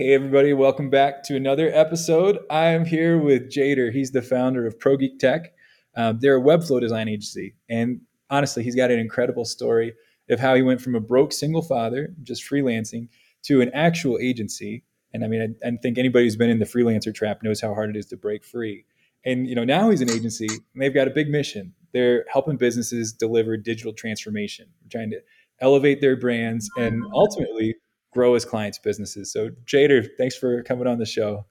[0.00, 2.38] Hey, everybody, welcome back to another episode.
[2.48, 3.92] I'm here with Yader.
[3.92, 5.52] He's the founder of ProGeek Tech.
[5.94, 7.54] Um, they're a Webflow design agency.
[7.68, 8.00] And
[8.30, 9.92] honestly, he's got an incredible story
[10.30, 13.08] of how he went from a broke single father, just freelancing,
[13.42, 14.84] to an actual agency.
[15.12, 17.74] And I mean, I, I think anybody who's been in the freelancer trap knows how
[17.74, 18.86] hard it is to break free.
[19.26, 21.74] And you know, now he's an agency and they've got a big mission.
[21.92, 25.20] They're helping businesses deliver digital transformation, trying to
[25.60, 27.74] elevate their brands and ultimately
[28.12, 29.32] grow his clients' businesses.
[29.32, 31.46] So, Yader, thanks for coming on the show.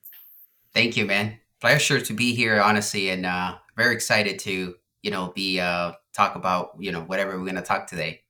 [0.73, 1.39] Thank you, man.
[1.61, 6.35] Pleasure to be here, honestly, and uh, very excited to you know be uh, talk
[6.35, 8.21] about you know whatever we're going to talk today.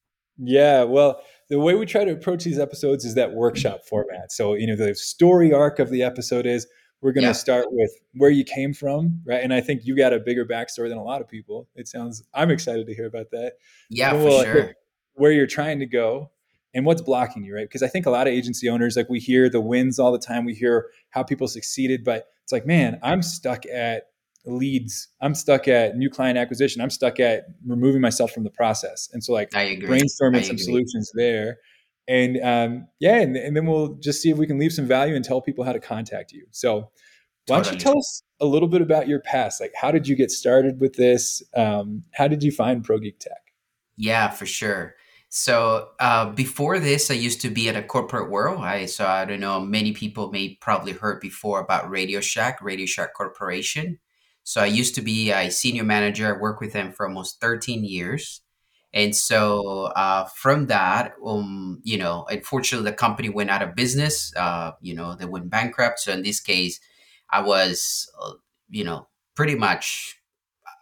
[0.41, 4.31] Yeah, well, the way we try to approach these episodes is that workshop format.
[4.31, 6.65] So, you know, the story arc of the episode is
[7.01, 7.33] we're going to yeah.
[7.33, 9.43] start with where you came from, right?
[9.43, 11.67] And I think you got a bigger backstory than a lot of people.
[11.75, 12.23] It sounds.
[12.33, 13.53] I'm excited to hear about that.
[13.89, 14.73] Yeah, we'll, for sure.
[15.13, 16.31] Where you're trying to go,
[16.73, 17.67] and what's blocking you, right?
[17.67, 20.19] Because I think a lot of agency owners, like we hear the wins all the
[20.19, 24.03] time, we hear how people succeeded, but it's like, man, I'm stuck at
[24.45, 25.07] leads.
[25.21, 26.81] I'm stuck at new client acquisition.
[26.81, 29.09] I'm stuck at removing myself from the process.
[29.13, 31.57] And so, like, brainstorming some solutions there.
[32.07, 35.15] And um, yeah, and, and, then we'll just see if we can leave some value
[35.15, 36.47] and tell people how to contact you.
[36.49, 36.89] So,
[37.45, 39.61] why don't you tell us a little bit about your past?
[39.61, 41.43] Like, how did you get started with this?
[41.55, 43.53] Um, how did you find ProGeek Tech?
[43.95, 44.95] Yeah, for sure.
[45.29, 48.61] So uh, before this, I used to be in a corporate world.
[48.61, 49.59] I so I don't know.
[49.59, 53.99] Many people may probably heard before about Radio Shack, Radio Shack Corporation.
[54.43, 56.35] So I used to be a senior manager.
[56.35, 58.41] I worked with them for almost 13 years.
[58.91, 64.33] And so uh, from that, um, you know, unfortunately, the company went out of business.
[64.35, 65.99] Uh, you know, they went bankrupt.
[65.99, 66.79] So in this case,
[67.29, 68.33] I was, uh,
[68.67, 70.19] you know, pretty much,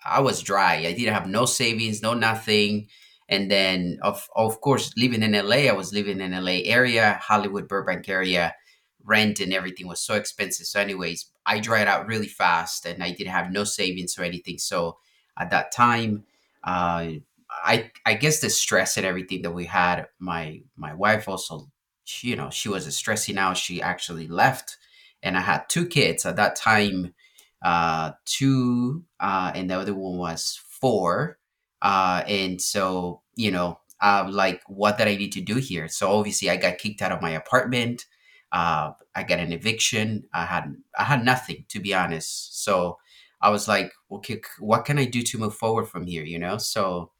[0.06, 0.76] I was dry.
[0.76, 2.88] I didn't have no savings, no nothing
[3.30, 7.68] and then of of course living in LA, I was living in LA area, Hollywood,
[7.68, 8.56] Burbank area.
[9.04, 10.66] Rent and everything was so expensive.
[10.66, 14.58] So, anyways, I dried out really fast, and I didn't have no savings or anything.
[14.58, 14.98] So,
[15.38, 16.26] at that time,
[16.62, 17.08] uh,
[17.50, 20.08] I I guess the stress and everything that we had.
[20.20, 21.70] My my wife also,
[22.04, 23.58] she, you know, she was stressing out.
[23.58, 24.78] She actually left,
[25.24, 27.14] and I had two kids at that time.
[27.62, 31.40] Uh, two, uh, and the other one was four
[31.88, 35.88] uh, and so, you know, uh, like, what did I need to do here?
[35.88, 38.06] So obviously, I got kicked out of my apartment.
[38.52, 40.26] Uh, I got an eviction.
[40.34, 42.62] I had I had nothing to be honest.
[42.66, 42.98] So
[43.42, 46.26] I was like, okay, what can I do to move forward from here?
[46.26, 46.58] You know.
[46.58, 47.12] So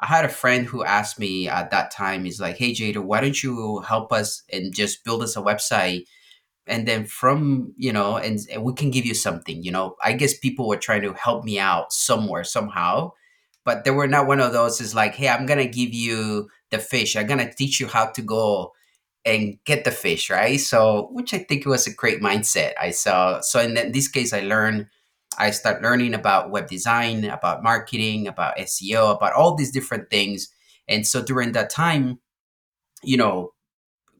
[0.00, 2.24] I had a friend who asked me at that time.
[2.24, 6.06] He's like, hey Yader, why don't you help us and just build us a website?
[6.66, 9.62] And then from you know, and, and we can give you something.
[9.62, 13.12] You know, I guess people were trying to help me out somewhere somehow
[13.66, 16.78] but they were not one of those is like hey i'm gonna give you the
[16.78, 17.16] fish.
[17.16, 18.72] I'm gonna teach you how to go
[19.24, 20.58] and get the fish right?
[20.60, 22.72] So which i think was a great mindset.
[22.80, 24.86] I saw so in this case i learned
[25.38, 30.48] i start learning about web design about marketing about seo about all these different things.
[30.88, 32.20] And so during that time
[33.02, 33.52] you know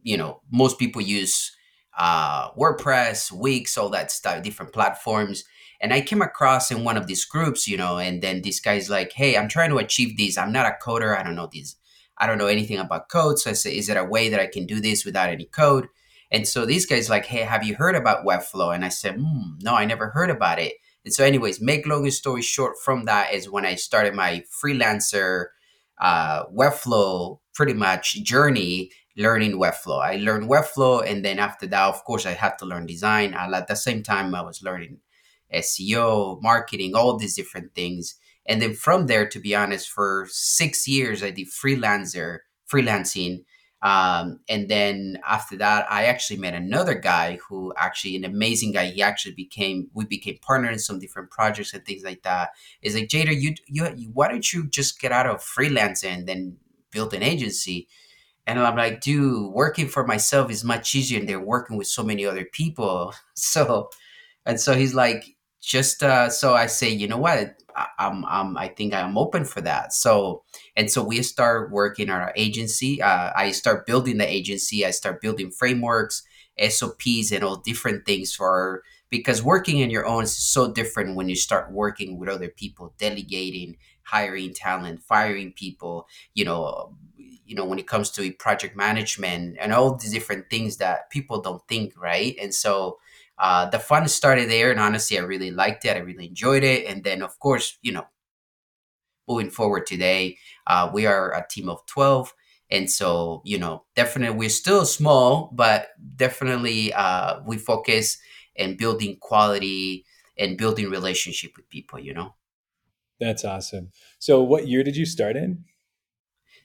[0.03, 1.53] you know most people use
[1.99, 5.45] uh, wordpress wix all that stuff different platforms
[5.81, 8.89] and I came across in one of these groups, you know, and then this guy's
[8.89, 10.39] like, hey, I'm trying to achieve this.
[10.39, 11.19] I'm not a coder.
[11.19, 11.77] I don't know these.
[12.19, 13.39] I don't know anything about code.
[13.39, 15.89] So I said, is there a way that I can do this without any code?
[16.31, 18.75] And so these guys like, hey, have you heard about Webflow?
[18.75, 20.75] And I said, mm, no, I never heard about it.
[21.05, 25.47] And so, anyways, make long story short, from that is when I started my freelancer
[26.01, 30.03] uh, Webflow pretty much journey learning Webflow.
[30.03, 33.35] I learned Webflow, and then after that, of course, I had to learn design.
[33.35, 34.99] At the same time, I was learning
[35.53, 38.17] SEO, marketing, all these different things.
[38.47, 42.39] And then from there, to be honest, for six years, I did freelancer,
[42.73, 43.45] freelancing.
[43.83, 48.87] Um, and then after that, I actually met another guy who actually an amazing guy.
[48.87, 52.51] He actually became we became partners in some different projects and things like that.
[52.83, 56.57] Is like Yader, you you why don't you just get out of freelancing and then
[56.91, 57.89] build an agency?
[58.47, 62.25] And I'm like, dude, working for myself is much easier than working with so many
[62.25, 63.15] other people.
[63.39, 63.91] So,
[64.47, 65.36] and so he's like,
[65.67, 69.45] just uh, so I say, you know what, I, I'm, I'm, I think I'm open
[69.45, 69.93] for that.
[69.93, 70.45] So,
[70.77, 73.03] and so we start working our agency.
[73.03, 74.87] Uh, I start building the agency.
[74.87, 76.23] I start building frameworks,
[76.57, 81.29] SOPs, and all different things for because working in your own is so different when
[81.29, 86.07] you start working with other people, delegating, hiring talent, firing people.
[86.35, 90.77] You know, you know when it comes to project management and all these different things
[90.77, 92.99] that people don't think right, and so
[93.39, 95.97] uh, the fun started there, and honestly, I really liked it.
[95.97, 96.87] I really enjoyed it.
[96.87, 98.07] And then, of course, you know,
[99.29, 102.33] moving forward today, uh, we are a team of 12.
[102.71, 108.19] And so, you know, definitely we're still small, but definitely uh, we focus
[108.57, 110.05] in building quality
[110.39, 112.35] and building relationship with people, you know.
[113.21, 113.93] That's awesome.
[114.19, 115.65] So, what year did you start in?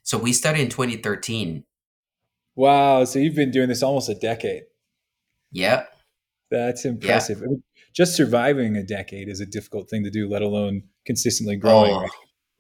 [0.04, 1.64] So we started in 2013.
[2.56, 3.06] Wow.
[3.06, 4.64] So, you've been doing this almost a decade.
[5.52, 5.94] Yep.
[6.52, 7.28] That's Yeah.
[7.30, 7.40] impressive.
[7.40, 7.64] I mean,
[7.96, 12.00] Just surviving a decade is a difficult thing to do, let alone consistently growing, Oh,
[12.00, 12.12] right?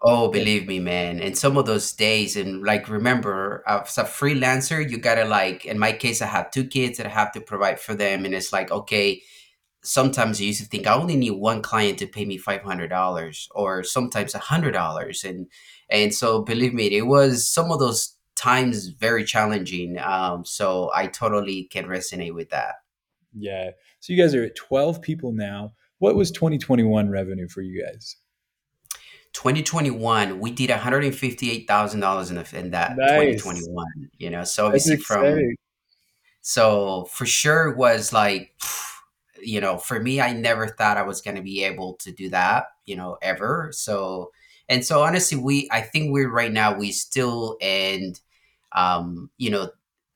[0.01, 1.19] oh, believe me, man.
[1.21, 5.65] And some of those days, and like, remember, as a freelancer, you gotta like.
[5.65, 8.35] In my case, I have two kids that I have to provide for them, and
[8.35, 9.21] it's like, okay,
[9.83, 12.89] sometimes I used to think I only need one client to pay me five hundred
[12.89, 15.47] dollars, or sometimes a hundred dollars, and
[15.89, 19.99] and so believe me, it was some of those times very challenging.
[19.99, 22.75] Um, so I totally can resonate with that.
[23.37, 23.71] Yeah.
[23.99, 25.73] So, you guys are at 12 people now.
[25.99, 28.17] What was 2021 revenue for you guys?
[29.33, 33.41] 2021, we did $158,000 in, in that Nice.
[33.43, 33.85] 2021,
[34.17, 34.43] you know.
[34.43, 35.55] So obviously from
[36.41, 38.53] so for sure it was like
[39.43, 42.29] you know, for me I never thought I was going to be able to do
[42.29, 43.69] that, you know, ever.
[43.73, 44.31] So
[44.69, 48.19] and so honestly we I think we're right now we still and
[48.73, 49.69] um, you know,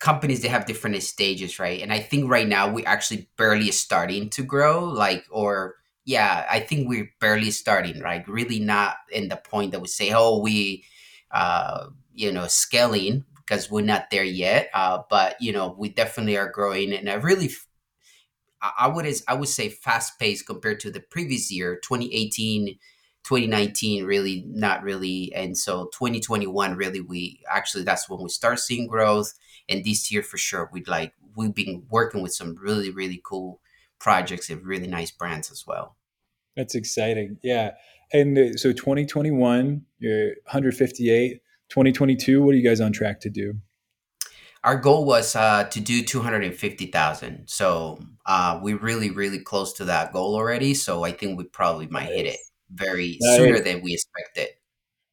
[0.06, 1.82] companies they have different stages, right?
[1.82, 6.60] And I think right now we actually barely starting to grow, like or yeah, I
[6.60, 8.24] think we're barely starting, right?
[8.28, 10.86] Really not in the point that we say, oh, we
[11.32, 14.70] uh, you know, scaling because we're not there yet.
[14.76, 17.50] Uh, but you know, we definitely are growing, and I really,
[18.62, 22.78] I would I would say fast paced compared to the previous year, 2018,
[23.24, 28.88] 2019, really not really, and so 2021 really we actually that's when we start seeing
[28.88, 29.34] growth,
[29.70, 33.60] and this year for sure we'd like we've been working with some really really cool
[34.00, 35.96] projects and really nice brands as well.
[36.56, 37.38] That's exciting.
[37.44, 37.72] Yeah.
[38.14, 41.42] And uh, so 2021, you're 158.
[41.70, 43.56] 2022, what are you guys on track to do?
[44.64, 47.48] Our goal was uh, to do 250,000.
[47.48, 50.74] So uh, we're really, really close to that goal already.
[50.74, 52.38] So I think we probably might hit it
[52.70, 52.88] Nice.
[52.88, 54.50] very sooner than we expected.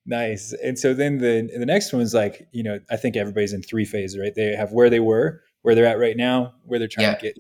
[0.05, 0.53] Nice.
[0.53, 3.63] And so then the the next one is like, you know, I think everybody's in
[3.63, 4.35] three phases, right?
[4.35, 7.39] They have where they were, where they're at right now, where they're trying to get.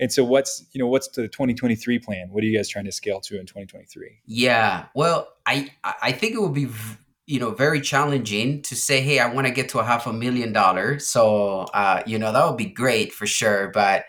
[0.00, 2.28] And so what's, you know, what's the 2023 plan?
[2.30, 4.20] What are you guys trying to scale to in 2023?
[4.26, 4.86] Yeah.
[4.96, 6.68] Well, I, I I think it would be,
[7.26, 10.12] you know, very challenging to say, hey, I want to get to a half a
[10.12, 11.06] million dollars.
[11.06, 13.68] So, uh, you know, that would be great for sure.
[13.68, 14.06] But,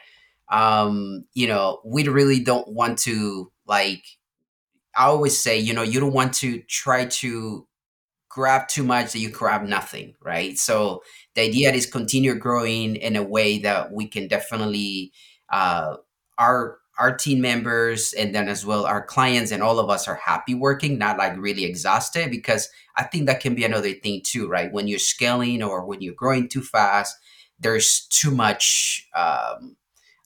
[0.52, 4.04] um, you know, we really don't want to, like,
[4.96, 7.68] I always say, you know, you don't want to try to
[8.34, 10.58] grab too much that you grab nothing, right?
[10.58, 11.04] So
[11.36, 15.12] the idea is continue growing in a way that we can definitely
[15.52, 15.98] uh,
[16.40, 20.16] our our team members and then as well our clients and all of us are
[20.16, 24.48] happy working, not like really exhausted because I think that can be another thing too,
[24.48, 24.72] right?
[24.72, 27.16] When you're scaling or when you're growing too fast,
[27.60, 29.76] there's too much um,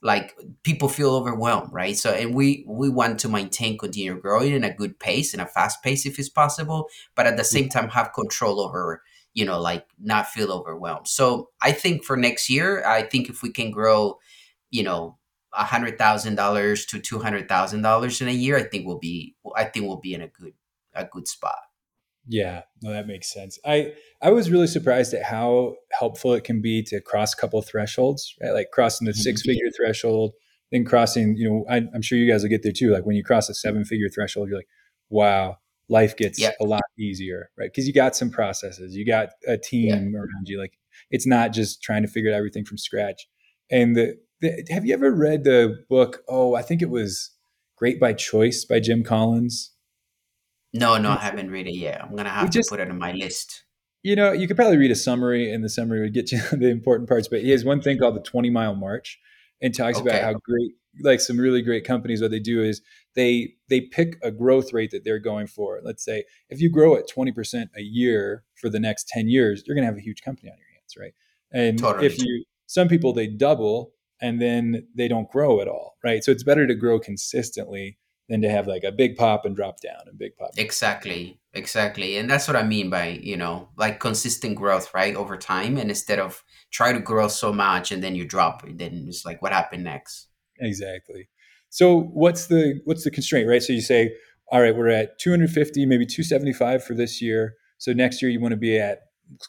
[0.04, 1.98] like people feel overwhelmed right?
[1.98, 5.46] So and we we want to maintain continue growing in a good pace in a
[5.48, 9.02] fast pace if it's possible but at the same time have control over
[9.34, 11.08] you know like not feel overwhelmed.
[11.08, 14.20] So i think for next year i think if we can grow
[14.72, 15.18] you know
[15.54, 19.00] a hundred thousand dollars to two hundred thousand dollars in a year i think we'll
[19.00, 20.54] be i think we'll be in a good
[20.94, 21.58] a good spot
[22.28, 23.58] Yeah, no, that makes sense.
[23.66, 27.62] I I was really surprised at how helpful it can be to cross a couple
[27.62, 28.52] thresholds, right?
[28.52, 29.18] Like crossing the Mhm.
[29.18, 30.34] six figure threshold,
[30.72, 32.92] then crossing, you know, I, I'm sure you guys will get there too.
[32.92, 34.68] Like when you cross a seven figure threshold, you're like,
[35.10, 35.58] wow,
[35.90, 37.72] life gets yeah a lot easier, right?
[37.72, 40.60] Because you got some processes, you got a yeah team around you.
[40.60, 40.78] Like
[41.12, 43.26] it's not just trying to figure out everything from scratch.
[43.72, 46.24] And the, the have you ever read the book?
[46.28, 47.32] Oh, I think it was
[47.78, 49.72] Great by Choice by Jim Collins.
[50.74, 52.98] No no i haven't read it yet i'm gonna have to just put it on
[52.98, 53.64] my list
[54.04, 56.70] You know, you could probably read a summary, and the summary would get you the
[56.70, 57.28] important parts.
[57.28, 59.20] But he has one thing called the 20 mile march
[59.62, 60.72] and talks about how great,
[61.02, 62.82] like some really great companies, what they do is
[63.16, 65.82] they they pick a growth rate that they're going for.
[65.84, 69.76] Let's say if you grow at 20% a year for the next 10 years, you're
[69.76, 71.14] gonna have a huge company on your hands, right?
[71.52, 76.24] And if you some people they double and then they don't grow at all, right?
[76.24, 77.98] So it's better to grow consistently
[78.30, 80.52] than to have like a big pop and drop down and big pop.
[80.58, 82.18] Exactly, exactly.
[82.18, 85.16] And that's what I mean by, you know, like consistent growth, right?
[85.16, 85.78] Over time.
[85.78, 89.26] And instead of try to grow so much and then you drop, and then it's
[89.26, 90.28] like, what happened next?
[90.60, 91.30] Exactly.
[91.70, 93.62] So what's the what's the constraint, right?
[93.62, 94.14] So you say,
[94.52, 97.56] all right, we're at 250, maybe 275 for this year.
[97.78, 99.00] So next year you want to be at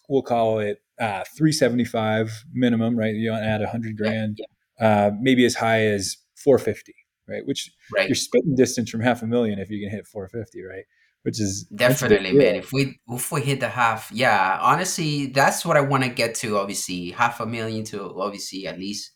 [0.09, 3.15] we'll call it uh, 375 minimum, right?
[3.15, 4.39] You want to add 100 Yeah, grand,
[4.81, 6.95] uh, maybe as high as 450,
[7.29, 7.47] right?
[7.47, 10.85] Which you're spitting distance from half a million if you can hit 450, right?
[11.23, 12.55] which is that's a big Definitely, man.
[12.55, 14.59] If we if we hit the half, yeah.
[14.63, 16.59] Honestly, that's what I want to get to.
[16.59, 19.13] Obviously, half a million to obviously at least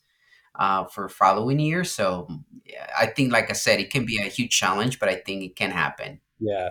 [0.59, 1.85] uh, for following year.
[1.85, 2.29] So
[2.67, 5.43] yeah, I think, like I said, it can be a huge challenge, but I think
[5.43, 6.21] it can happen.
[6.39, 6.71] Yeah.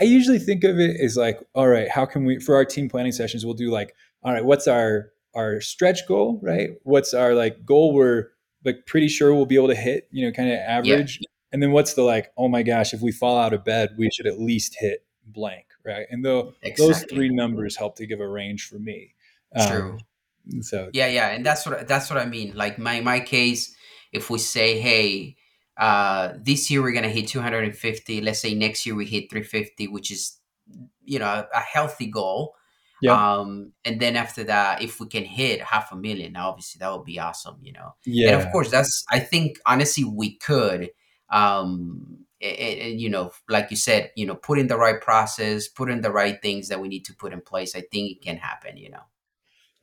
[0.00, 2.88] I usually think of it as like, all right, how can we for our team
[2.88, 6.70] planning sessions, we'll do like, all right, what's our our stretch goal, right?
[6.82, 8.28] What's our like goal we're
[8.64, 11.20] like pretty sure we'll be able to hit, you know, kind of Yeah, average.
[11.52, 14.08] And then what's the like, oh my gosh, if we fall out of bed, we
[14.14, 16.06] should at least hit blank, right?
[16.10, 19.14] And though those three numbers help to give a range for me.
[19.54, 19.98] Um, True.
[20.62, 22.52] so Yeah, yeah, and that's what that's what I mean.
[22.54, 23.74] Like my my case,
[24.12, 25.36] if we say, hey,
[25.76, 28.20] uh, this year we're gonna hit 250.
[28.20, 30.38] Let's say next year we hit 350, which is
[31.04, 32.54] you know a, a healthy goal.
[33.02, 33.16] Yep.
[33.16, 37.04] Um, and then after that, if we can hit half a million, obviously that would
[37.04, 37.94] be awesome, you know.
[38.04, 38.32] Yeah.
[38.32, 40.90] And of course, that's I think honestly we could,
[41.28, 45.68] um, and, and you know, like you said, you know, put in the right process,
[45.68, 47.76] put in the right things that we need to put in place.
[47.76, 49.02] I think it can happen, you know.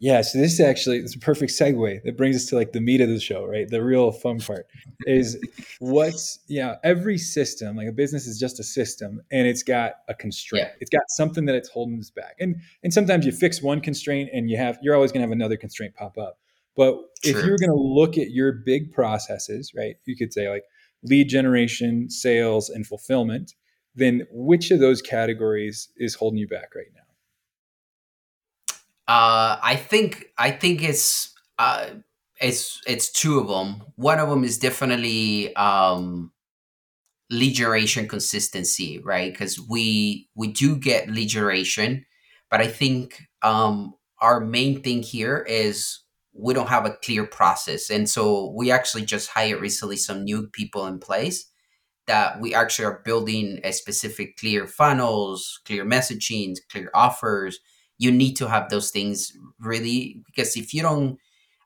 [0.02, 2.80] Yeah, so this is actually it's a perfect segue that brings us to like the
[2.80, 3.68] meat of the show, right?
[3.68, 4.66] The real fun part
[5.06, 5.38] is
[5.80, 10.14] what's yeah, every system, like a business is just a system and it's got a
[10.14, 10.68] constraint.
[10.70, 12.38] Yeah, It's got something that it's holding us back.
[12.40, 15.58] And and sometimes you fix one constraint and you have you're always gonna have another
[15.58, 16.40] constraint pop up.
[16.78, 20.64] But if you're gonna look at your big processes, right, you could say like
[21.04, 23.54] lead generation, sales, and fulfillment,
[23.96, 27.02] then which of those categories is holding you back right now?
[29.10, 31.88] Uh, I think I think it's uh,
[32.40, 33.84] it's it's two of them.
[33.98, 36.32] One of them is definitely um,
[37.30, 39.32] lead generation consistency, right?
[39.32, 42.06] Because we we do get lead generation,
[42.52, 46.00] but I think um, our main thing here is
[46.34, 50.48] we don't have a clear process, and so we actually just hired recently some new
[50.48, 51.50] people in place
[52.08, 57.60] that we actually are building a specific clear funnels, clear messaging, clear offers.
[58.00, 61.20] You need to have those things really because if you don't,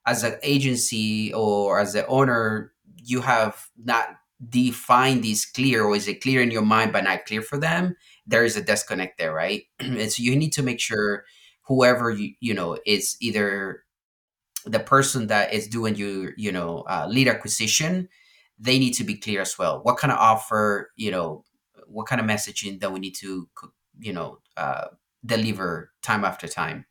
[0.06, 2.74] as an agency or as an owner,
[3.04, 4.10] you have not
[4.50, 7.96] defined these clear, or is it clear in your mind but not clear for them?
[8.28, 9.64] There is a disconnect there, right?
[9.80, 11.26] and so you need to make sure
[11.68, 13.84] whoever you you know is either
[14.66, 18.10] the person that is doing your you know uh, lead acquisition
[18.60, 21.44] they need to be clear as well what kind of offer you know
[21.88, 23.48] what kind of messaging that we need to
[24.00, 24.88] you know uh,
[25.26, 26.86] deliver time after time.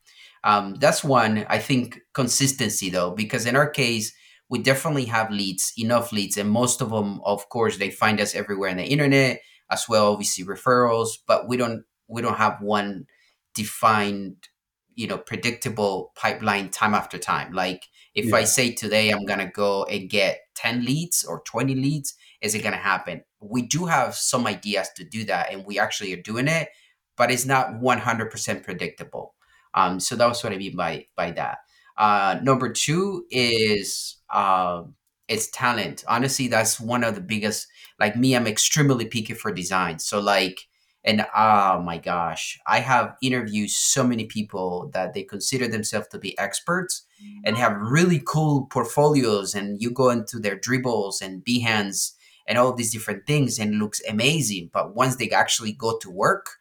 [0.45, 4.13] Um, that's one i think consistency though because in our case
[4.49, 8.35] we definitely have leads enough leads and most of them of course they find us
[8.35, 9.41] everywhere on the internet
[9.71, 13.07] as well obviously referrals but we don't we don't have one
[13.55, 14.49] defined
[14.95, 17.53] you know predictable pipeline time after time.
[17.53, 22.15] Like if i say today i'm gonna go and get 10 leads or 20 leads
[22.41, 23.23] is it gonna happen?
[23.41, 26.69] We do have some ideas to do that and we actually are doing it
[27.17, 29.35] but it's not 100% predictable
[29.75, 31.59] um, so that's what i mean by by that
[31.99, 34.95] uh, number two is um,
[35.29, 37.67] it's talent honestly that's one of the biggest
[38.01, 40.69] like me i'm extremely picky for design so like
[41.05, 46.19] and oh my gosh, I have interviewed so many people that they consider themselves to
[46.19, 47.05] be experts
[47.45, 49.55] and have really cool portfolios.
[49.55, 52.13] And you go into their dribbles and Behance
[52.47, 54.71] and all these different things and it looks amazing.
[54.73, 56.59] But once they actually go to work,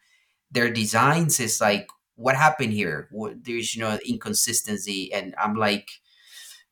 [0.52, 3.08] their designs is like, what happened here?
[3.10, 5.12] What, there's, you know, inconsistency.
[5.12, 5.90] And I'm like,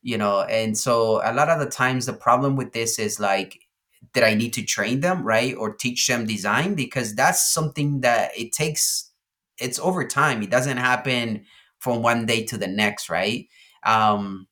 [0.01, 3.59] you know and so a lot of the times the problem with this is like
[4.13, 8.31] that i need to train them right or teach them design because that's something that
[8.37, 9.11] it takes
[9.59, 11.45] it's over time it doesn't happen
[11.79, 13.47] from one day to the next right
[13.85, 14.47] um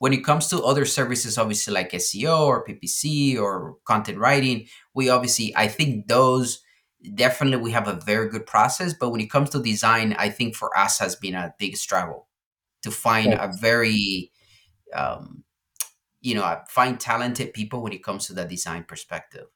[0.00, 5.08] when it comes to other services obviously like seo or ppc or content writing we
[5.08, 6.60] obviously i think those
[7.14, 10.56] definitely we have a very good process but when it comes to design i think
[10.56, 12.28] for us has been a big struggle
[12.82, 14.30] to find a very
[14.94, 15.44] um,
[16.20, 19.46] you know, find talented people when it comes to the design perspective.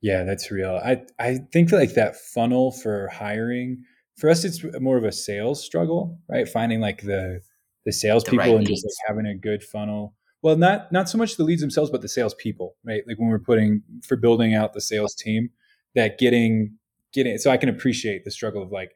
[0.00, 0.80] Yeah, that's real.
[0.84, 3.84] I I think like that funnel for hiring
[4.16, 6.48] for us, it's more of a sales struggle, right?
[6.48, 7.40] Finding like the
[7.84, 10.14] the The salespeople right and just like having a good funnel.
[10.42, 13.02] Well, not not so much the leads themselves, but the salespeople, right?
[13.06, 15.50] Like when we're putting for building out the sales team,
[15.94, 16.76] that getting
[17.12, 17.38] getting.
[17.38, 18.92] So I can appreciate the struggle of like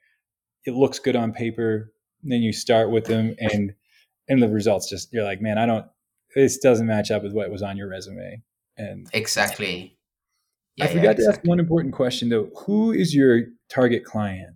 [0.65, 3.73] it looks good on paper, then you start with them, and
[4.29, 5.87] and the results just you're like, man, I don't.
[6.35, 8.43] This doesn't match up with what was on your resume,
[8.77, 9.97] and Exactly.
[10.81, 12.51] I Yeah, yeah, forgot to ask one important question though.
[12.67, 14.55] Who is your target client?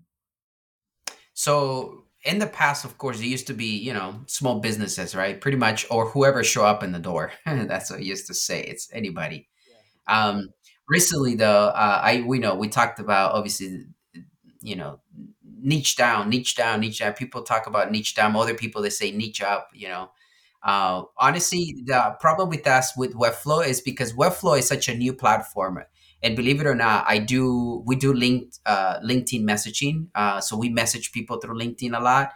[1.35, 5.41] So in the past, of course, it used to be, you know, small businesses, right?
[5.41, 7.33] Pretty much, or whoever show up in the door.
[7.47, 8.61] That's what I used to say.
[8.63, 9.49] It's anybody.
[10.07, 10.51] Um,
[10.89, 13.87] recently, though, uh, I we know we talked about obviously.
[14.63, 15.01] you know
[15.63, 17.13] niche down niche down niche down.
[17.15, 20.11] People talk about niche down other people they say niche up you know.
[20.63, 25.13] Uh, honestly the problem with us with webflow is because webflow is such a new
[25.13, 25.79] platform
[26.23, 28.13] and believe it or not i do we do
[28.67, 30.07] uh, linkedin messaging.
[30.15, 32.31] Uh, so we message people through linkedin a lot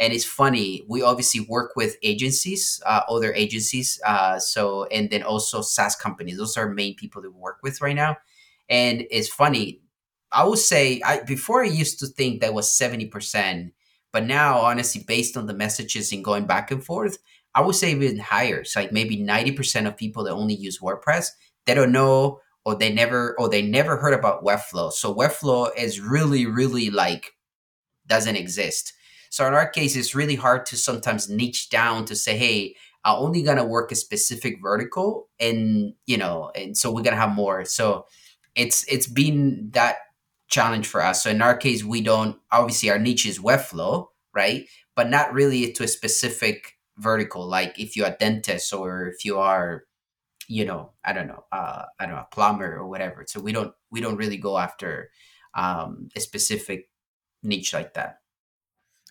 [0.00, 5.22] and it's funny we obviously work with agencies uh, other agencies uh, so and then
[5.22, 6.38] also saas companies.
[6.38, 8.16] Those are main people that we work with right now.
[8.68, 9.82] And it's funny
[10.32, 13.72] i would say I, before i used to think that was 70%
[14.12, 17.18] but now honestly based on the messages and going back and forth
[17.54, 18.60] i would say even higher.
[18.60, 21.30] It's like maybe 90% of people that only use wordpress
[21.66, 24.92] they don't know or they never or they never heard about webflow.
[24.92, 27.34] So webflow is really really like
[28.06, 28.92] doesn't exist
[29.30, 33.16] so in our case, it's really hard to sometimes niche down to say, hey, I'm
[33.16, 37.64] only gonna work a specific vertical, and you know, and so we're gonna have more.
[37.64, 38.06] So
[38.54, 39.98] it's it's been that
[40.48, 41.22] challenge for us.
[41.22, 44.66] So in our case, we don't obviously our niche is Webflow, right?
[44.96, 47.46] But not really to a specific vertical.
[47.46, 49.84] Like if you're a dentist or if you are,
[50.48, 53.24] you know, I don't know, uh, I don't know, a plumber or whatever.
[53.28, 55.10] So we don't we don't really go after
[55.54, 56.90] um, a specific
[57.42, 58.19] niche like that.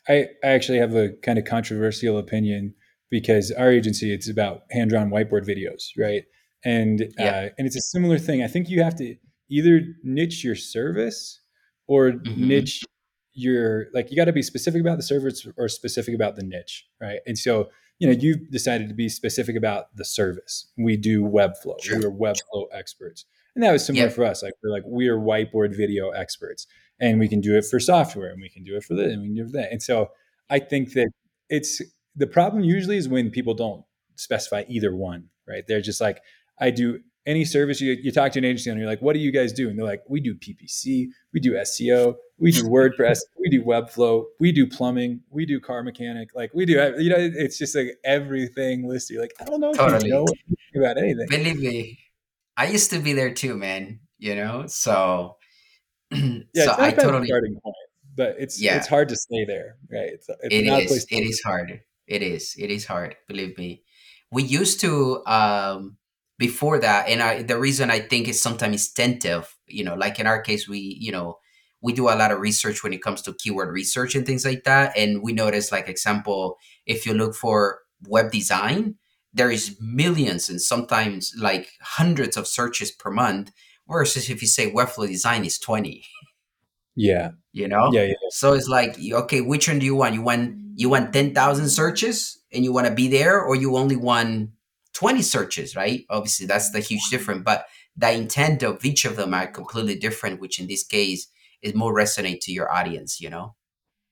[0.10, 2.74] I, I actually have a kind of controversial opinion
[3.10, 6.24] because our agency it's about hand drawn whiteboard videos, right?
[6.66, 7.30] And yeah.
[7.30, 8.44] uh, and it's a similar thing.
[8.44, 9.16] I think you have to
[9.50, 11.42] either niche your service
[11.88, 12.48] or mm-hmm.
[12.48, 12.84] niche
[13.34, 16.86] your like you got to be specific about the service or specific about the niche,
[17.00, 17.20] right?
[17.25, 20.72] And so you know you've decided to be specific about the service.
[20.78, 21.82] We do Webflow.
[21.82, 22.10] Sure.
[22.10, 23.25] We're Webflow experts,
[23.56, 24.16] and that was similar yep.
[24.16, 24.44] for us.
[24.44, 26.66] Like we're like we are whiteboard video experts
[27.00, 29.22] and we can do it for software and we can do it for this and
[29.22, 29.72] we can do it for that.
[29.72, 30.10] And so
[30.50, 31.10] I think that
[31.50, 31.82] it's
[32.15, 33.84] the problem usually is when people don't
[34.15, 35.63] specify either one, right?
[35.68, 36.22] They're just like,
[36.60, 39.20] I do any service you, you talk to an agency and you're like, what do
[39.20, 39.70] you guys do?
[39.70, 44.24] And they're like, we do PPC, we do SEO, we do WordPress, we do Webflow,
[44.39, 46.29] we do plumbing, we do car mechanic.
[46.34, 49.15] Like we do, you know, it's just like everything listed.
[49.15, 50.08] You're like, I don't know totally.
[50.08, 50.25] you know
[50.75, 51.27] about anything.
[51.29, 52.00] Believe me,
[52.58, 54.00] I used to be there too, man.
[54.18, 55.38] You know, so
[56.53, 57.75] yeah, so I totally starting point,
[58.15, 58.77] but it's yeah.
[58.77, 60.09] it's hard to stay there, right?
[60.09, 61.07] It's, it's it is.
[61.09, 61.81] It is hard.
[62.07, 62.55] It is.
[62.57, 63.15] It is hard.
[63.27, 63.83] Believe me.
[64.31, 65.98] We used to um,
[66.37, 69.55] before that, and I, the reason I think is sometimes tentative.
[69.67, 71.37] You know, like in our case, we you know
[71.81, 74.63] we do a lot of research when it comes to keyword research and things like
[74.63, 78.95] that, and we notice, like example, if you look for web design,
[79.33, 83.51] there is millions and sometimes like hundreds of searches per month
[83.90, 86.04] versus if you say Webflow design is 20.
[86.96, 87.32] Yeah.
[87.54, 87.90] You know?
[87.92, 88.14] Yeah, yeah.
[88.30, 90.14] So it's like, okay, which one do you want?
[90.14, 93.98] You want you want 10,000 searches and you want to be there or you only
[93.98, 94.52] want
[94.94, 96.06] 20 searches, right?
[96.10, 97.66] Obviously, that's the huge difference, but
[97.98, 101.28] the intent of each of them are completely different, which in this case
[101.62, 103.56] is more resonate to your audience, you know?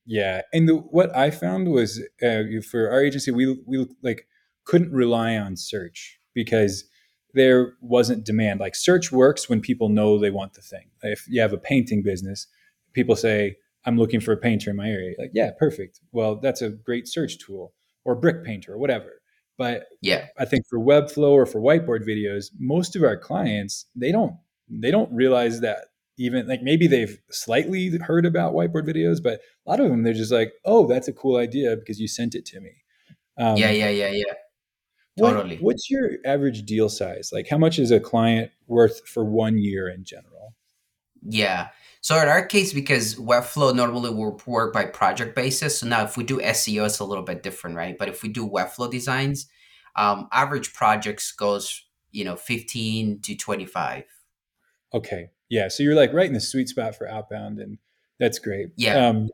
[0.05, 0.41] Yeah.
[0.51, 4.27] And the, what I found was uh, for our agency, we, we like
[4.65, 6.83] couldn't rely on search because
[7.37, 8.59] there wasn't demand.
[8.59, 10.89] Like search works when people know they want the thing.
[11.03, 12.47] If you have a painting business,
[12.93, 15.15] people say, I'm looking for a painter in my area.
[15.17, 16.01] Like, yeah, perfect.
[16.11, 17.73] Well, that's a great search tool
[18.03, 19.21] or brick painter or whatever.
[19.57, 24.11] But yeah, I think for Webflow or for whiteboard videos, most of our clients, they
[24.11, 24.35] don't
[24.69, 25.85] they don't realize that
[26.17, 30.13] even like maybe they've slightly heard about whiteboard videos, but a lot of them they're
[30.13, 32.71] just like, oh, that's a cool idea because you sent it to me.
[33.39, 34.33] Um, yeah, yeah, yeah, yeah.
[35.17, 35.55] Totally.
[35.55, 37.31] What, what's your average deal size?
[37.33, 40.55] Like, how much is a client worth for one year in general?
[41.23, 41.69] Yeah.
[42.01, 45.79] So in our case, because Webflow normally will work by project basis.
[45.79, 47.97] So now if we do SEO, it's a little bit different, right?
[47.97, 49.47] But if we do Webflow designs,
[49.95, 54.03] um, average projects goes, you know, 15 to 25.
[54.93, 55.31] Okay.
[55.49, 55.67] Yeah.
[55.67, 57.79] So you're like right in the sweet spot for outbound and
[58.19, 58.67] that's great.
[58.77, 59.07] Yeah.
[59.07, 59.29] Um,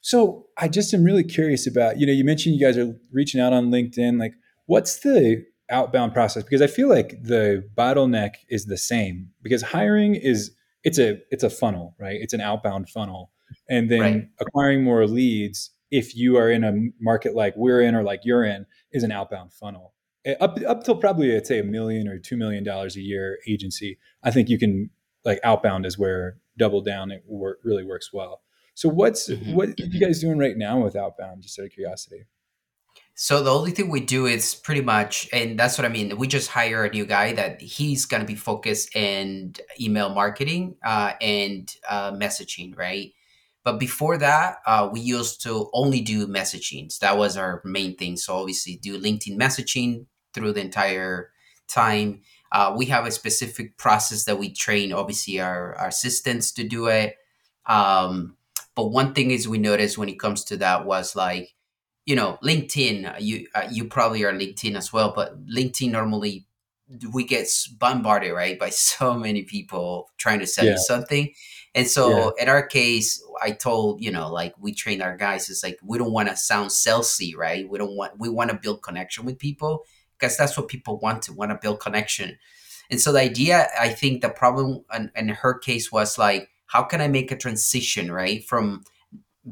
[0.00, 3.40] so I just am really curious about, you know, you mentioned you guys are reaching
[3.40, 4.18] out on LinkedIn.
[4.18, 4.34] Like,
[4.72, 6.44] What's the outbound process?
[6.44, 11.44] Because I feel like the bottleneck is the same because hiring is it's a it's
[11.44, 12.16] a funnel, right?
[12.18, 13.32] It's an outbound funnel.
[13.68, 14.28] And then right.
[14.40, 18.44] acquiring more leads if you are in a market like we're in or like you're
[18.44, 19.92] in is an outbound funnel.
[20.40, 23.98] Up up till probably I'd say a million or two million dollars a year agency,
[24.22, 24.88] I think you can
[25.22, 28.40] like outbound is where double down it work, really works well.
[28.72, 29.52] So what's mm-hmm.
[29.52, 31.42] what are you guys doing right now with outbound?
[31.42, 32.24] Just out of curiosity.
[33.14, 36.16] So the only thing we do is pretty much, and that's what I mean.
[36.16, 41.12] We just hire a new guy that he's gonna be focused in email marketing uh,
[41.20, 43.12] and uh, messaging, right?
[43.64, 46.96] But before that, uh, we used to only do messaging.
[46.98, 48.16] That was our main thing.
[48.16, 51.30] So obviously, do LinkedIn messaging through the entire
[51.68, 52.22] time.
[52.50, 56.86] Uh, we have a specific process that we train, obviously, our, our assistants to do
[56.86, 57.16] it.
[57.66, 58.36] Um,
[58.74, 61.54] but one thing is we noticed when it comes to that was like
[62.06, 66.46] you know linkedin you uh, you probably are linkedin as well but linkedin normally
[67.12, 70.72] we get bombarded right by so many people trying to sell Yeah.
[70.72, 71.32] you something
[71.74, 71.90] and Yeah.
[71.90, 75.78] so in our case i told you know like we train our guys it's like
[75.82, 79.24] we don't want to sound salesy right we don't want we want to build connection
[79.24, 79.84] with people
[80.18, 82.38] because that's what people want to want to build connection
[82.90, 86.82] and so the idea i think the problem in, in her case was like how
[86.82, 88.82] can i make a transition right from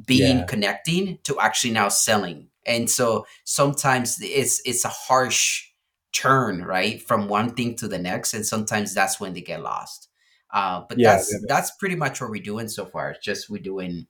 [0.07, 0.45] being Yeah.
[0.47, 5.69] connecting to actually now selling and so sometimes it's it's a harsh
[6.13, 10.09] turn right from one thing to the next and sometimes that's when they get lost
[10.53, 11.13] uh, but Yeah.
[11.13, 14.07] that's that's pretty much what we're doing so far it's just we're doing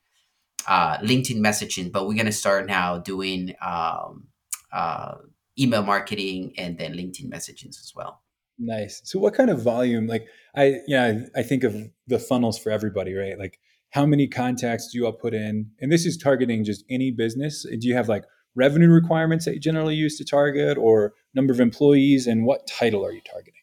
[0.67, 4.27] uh, linkedin messaging but we're going to start now doing um,
[4.73, 5.15] uh,
[5.59, 8.23] email marketing and then linkedin messaging as well
[8.63, 9.01] Nice.
[9.05, 11.75] So what kind of volume, like I, yeah, I think of
[12.09, 13.39] the funnels for everybody, right?
[13.39, 13.59] Like
[13.91, 15.71] how many contacts do you all put in?
[15.81, 17.65] And this is targeting just any business.
[17.65, 18.25] Do you have like
[18.55, 23.05] revenue requirements that you generally use to target or number of employees and what title
[23.05, 23.55] are you targeting?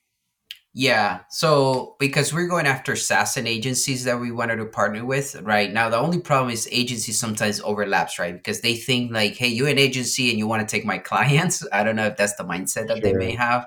[0.74, 1.22] Yeah.
[1.32, 5.74] So because we're going after SaaS and agencies that we wanted to partner with, right?
[5.74, 8.36] Now the only problem is agencies sometimes overlaps, right?
[8.36, 11.66] Because they think like, hey, you're an agency and you want to take my clients.
[11.74, 13.66] I don't know if that's the mindset that they may have.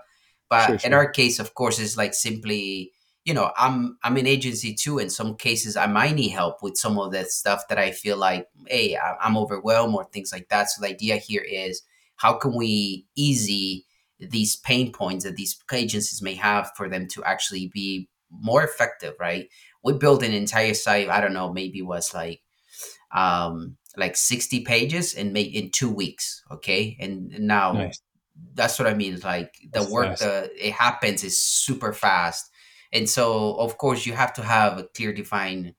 [0.49, 2.93] But Sure, in our case, of course, it's like simply,
[3.25, 4.99] you know, I'm I'm an agency too.
[4.99, 8.17] In some cases, I might need help with some of that stuff that I feel
[8.17, 10.71] like, hey, I'm overwhelmed or things like that.
[10.71, 11.83] So the idea here is
[12.17, 13.87] how can we easy
[14.19, 19.15] these pain points that these agencies may have for them to actually be more effective,
[19.19, 19.49] right?
[19.83, 22.43] We built an entire site, I don't know, maybe was like
[23.13, 26.43] um like 60 pages and made in two weeks.
[26.51, 26.97] Okay.
[27.01, 28.01] And now Nice.
[28.55, 29.19] that's what I mean.
[29.21, 30.23] Like the That's work fast.
[30.23, 32.51] that it happens is super fast.
[32.93, 35.75] And so of course you have to have a clear defined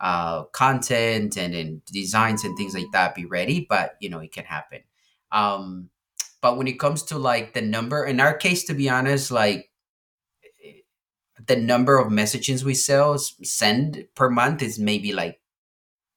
[0.00, 4.44] uh, content and designs and things like that be ready, but you know, it can
[4.44, 4.80] happen.
[5.32, 5.90] Um,
[6.40, 9.70] but when it comes to like the number, in our case, to be honest, like
[11.46, 15.40] the number of messages we sell send per month is maybe like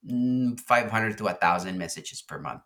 [0.08, 2.62] mm, 500 to a thousand messages per month.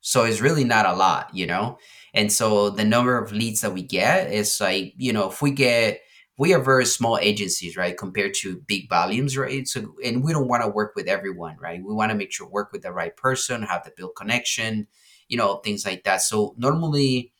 [0.00, 1.78] So it's really not a lot, you know?
[2.14, 5.50] And so the number of leads that we get is like, you know, if we
[5.50, 6.00] get,
[6.40, 7.98] we are very small agencies, right?
[7.98, 9.68] Compared to big volumes, right?
[9.68, 11.84] So, and we don't want to work with everyone, right?
[11.84, 14.86] We want to make sure work with the right person, have the build connection,
[15.28, 16.22] you know, things like that.
[16.22, 17.34] So normally,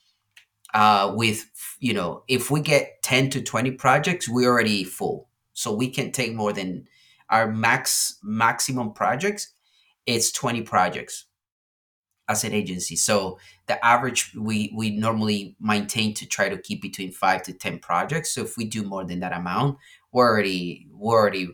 [0.75, 5.31] uh, with, you know, if we get 10 to 20 projects, we're already full.
[5.55, 6.87] So we can take more than
[7.31, 9.55] our max maximum projects.
[10.05, 11.25] It's 20 projects
[12.31, 12.97] as an agency.
[12.97, 17.79] So the average we we normally maintain to try to keep between five to ten
[17.81, 18.33] projects.
[18.33, 19.79] So if we do more than that amount,
[20.13, 21.49] we're already we're already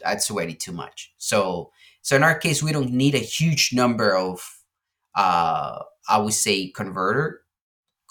[0.00, 1.12] that's already too much.
[1.18, 1.70] So
[2.02, 4.62] so in our case, we don't need a huge number of
[5.14, 7.42] uh I would say converter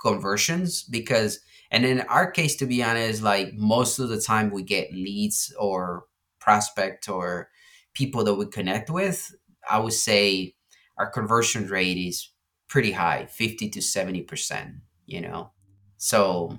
[0.01, 1.39] conversions because
[1.71, 5.53] and in our case to be honest like most of the time we get leads
[5.57, 6.05] or
[6.39, 7.49] prospect or
[7.93, 9.33] people that we connect with
[9.69, 10.53] i would say
[10.97, 12.29] our conversion rate is
[12.67, 15.51] pretty high 50 to 70% you know?
[15.97, 16.57] So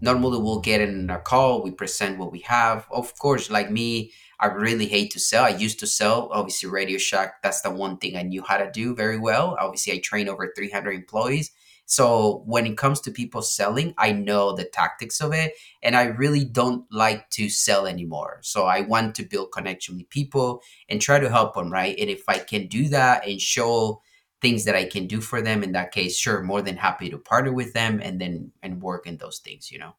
[0.00, 2.86] normally we'll get in a call we present what we have.
[2.90, 5.44] Of course like me i really hate to sell.
[5.44, 8.70] I used to sell obviously radio shack that's the one thing i knew how to
[8.70, 9.56] do very well.
[9.60, 11.50] Obviously i train over 300 employees
[11.86, 16.04] so when it comes to people selling i know the tactics of it and i
[16.04, 21.00] really don't like to sell anymore so i want to build connection with people and
[21.00, 24.00] try to help them right and if i can do that and show
[24.44, 27.16] things that I can do for them in that case, sure, more than happy to
[27.16, 29.96] partner with them and then and work in those things, you know.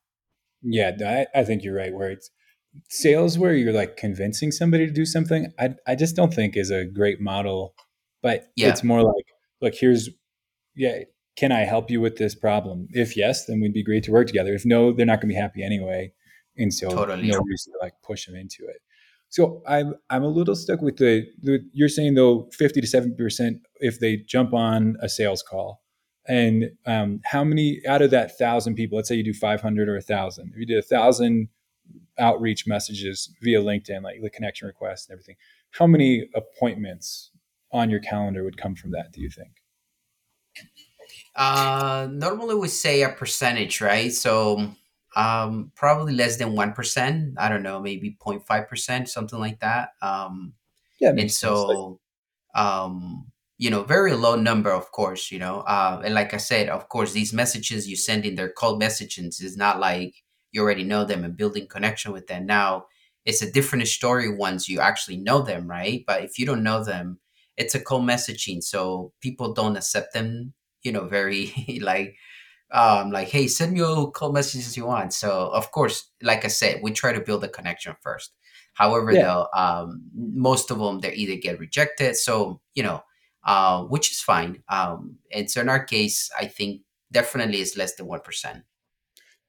[0.62, 1.92] Yeah, I, I think you're right.
[1.92, 2.30] Where it's
[2.90, 6.70] sales, where you're like convincing somebody to do something, I, I just don't think is
[6.70, 7.74] a great model.
[8.22, 9.26] But Yeah, it's more like,
[9.62, 10.10] look, here's,
[10.76, 11.00] yeah,
[11.36, 12.88] can I help you with this problem?
[12.92, 14.54] If yes, then we'd be great to work together.
[14.54, 16.14] If no, they're not going to be happy anyway,
[16.58, 16.90] and so
[17.30, 18.82] no reason to like push them into it.
[19.30, 23.16] So I'm I'm a little stuck with the, the you're saying though 50 to 70
[23.16, 25.82] percent if they jump on a sales call,
[26.28, 28.96] and um, how many out of that thousand people?
[28.96, 30.52] Let's say you do 500 or a thousand.
[30.54, 31.50] If you did a thousand
[32.18, 35.36] outreach messages via LinkedIn, like the connection requests and everything,
[35.72, 37.32] how many appointments
[37.74, 39.12] on your calendar would come from that?
[39.12, 39.52] Do you think?
[41.36, 44.12] Uh normally we say a percentage, right?
[44.14, 44.72] So
[45.16, 47.36] um probably less than 1%.
[47.38, 49.90] I don't know, maybe 0.5%, something like that.
[50.02, 50.54] Um
[51.00, 51.20] Yeah, and.
[51.20, 52.00] Like so
[52.56, 56.70] um you know very low number of course you know uh, and like i said
[56.70, 60.16] of course these messages you send in their cold messages is not like
[60.52, 62.86] you already know them and building connection with them now
[63.26, 66.04] it's a different story once you actually know them, right?
[66.08, 67.20] But if you don't know them,
[67.58, 70.55] it's a cold messaging, so people don't accept them,
[70.86, 72.16] you know, very like
[72.72, 75.14] um like hey send me all cold messages you want.
[75.14, 78.34] So of course like i said we try to build a connection first.
[78.74, 79.24] However yeah.
[79.24, 83.04] though um most of them they either get rejected so you know
[83.46, 84.64] uh, which is fine.
[84.70, 88.64] Um and so in our case i think definitely is less than 1%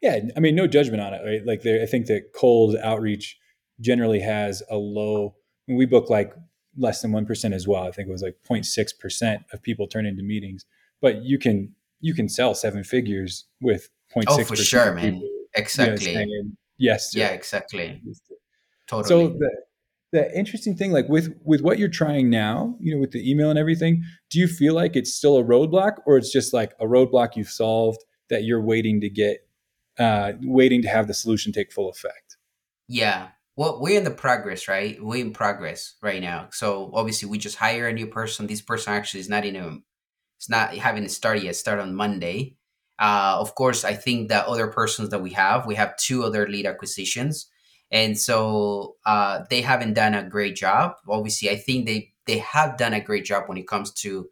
[0.03, 1.47] yeah i mean no judgment on it right?
[1.47, 3.39] Like i think that cold outreach
[3.81, 5.35] generally has a low
[5.67, 6.35] we book like
[6.77, 7.85] less than 1% as well.
[7.85, 10.67] I think it was like 0.6% of people turn into meetings
[11.01, 15.23] but you can you can sell seven figures with 0.6 oh for sure man.
[15.55, 18.03] exactly you know, yes yeah exactly.
[18.87, 19.09] Totally.
[19.09, 19.51] so the,
[20.13, 23.51] the interesting thing like with with what you're trying now you know with the email
[23.51, 26.87] and everything do you feel like it's still a roadblock or it's just like a
[26.87, 29.49] roadblock you've solved that you're waiting to get
[29.99, 32.37] uh waiting to have the solution take full effect?
[32.89, 33.29] Yeah.
[33.57, 35.03] Well we're in the progress right?
[35.03, 36.49] We're in progress right now.
[36.53, 38.47] So obviously we just hire a new person.
[38.47, 39.79] This person actually is not in a
[40.37, 41.57] it's not having started yet.
[41.57, 42.57] Start on Monday.
[42.99, 46.49] Uh, of course, I think that other persons that we have, we have two other
[46.49, 47.47] lead acquisitions,
[47.91, 50.95] and so uh, they haven't done a great job.
[51.09, 54.29] Obviously, I think they they have done a great job when it comes to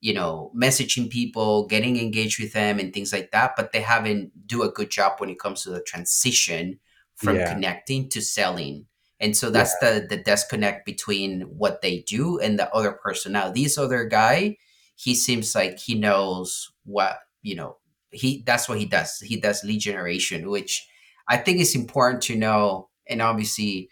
[0.00, 3.54] you know messaging people, getting engaged with them, and things like that.
[3.56, 6.78] But they haven't do a good job when it comes to the transition
[7.16, 7.52] from yeah.
[7.52, 8.86] connecting to selling.
[9.20, 10.00] And so that's yeah.
[10.00, 13.32] the the disconnect between what they do and the other person.
[13.32, 14.56] Now, this other guy,
[14.94, 17.76] he seems like he knows what you know
[18.10, 19.18] he that's what he does.
[19.20, 20.86] He does lead generation which
[21.28, 22.88] i think is important to know.
[23.08, 23.90] And obviously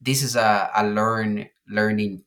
[0.00, 2.24] this is a, a learn learning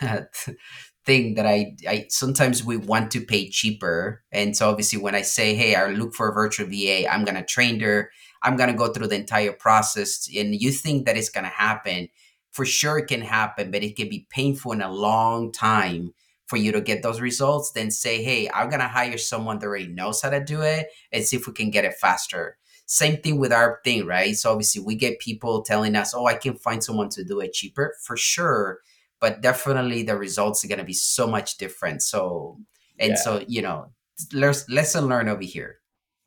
[1.04, 4.22] thing that I, I sometimes we want to pay cheaper.
[4.32, 7.36] And so obviously when i say hey i look for a virtual va i'm going
[7.36, 8.10] to train her.
[8.42, 11.50] I'm going to go through the entire process and you think that it's going to
[11.50, 12.08] happen
[12.50, 16.12] for sure it can happen but it can be painful in a long time
[16.54, 19.66] for you to get those results, then say, hey, I'm going to hire someone that
[19.66, 22.58] already knows how to do it and see if we can get it faster.
[22.86, 24.36] Same thing with our thing, right?
[24.36, 27.54] So obviously we get people telling us, oh, I can find someone to do it
[27.54, 28.78] cheaper for sure.
[29.20, 32.02] But definitely the results are going to be so much different.
[32.02, 32.60] So,
[33.00, 33.16] and yeah.
[33.16, 33.90] so, you know,
[34.32, 35.78] lesson learned over here.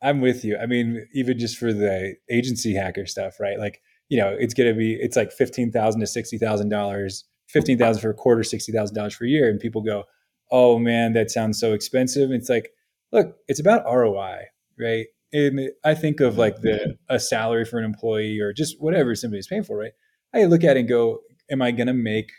[0.01, 0.57] I'm with you.
[0.57, 3.57] I mean, even just for the agency hacker stuff, right?
[3.57, 8.09] Like, you know, it's going to be, it's like 15,000 to $60,000 fifteen thousand for
[8.09, 10.03] a quarter, sixty thousand dollars for a year, and people go,
[10.51, 12.71] "Oh man, that sounds so expensive." And it's like,
[13.11, 14.45] look, it's about ROI,
[14.79, 15.07] right?
[15.33, 19.47] And I think of like the a salary for an employee or just whatever somebody's
[19.47, 19.91] paying for, right?
[20.33, 22.31] I look at it and go, "Am I going to make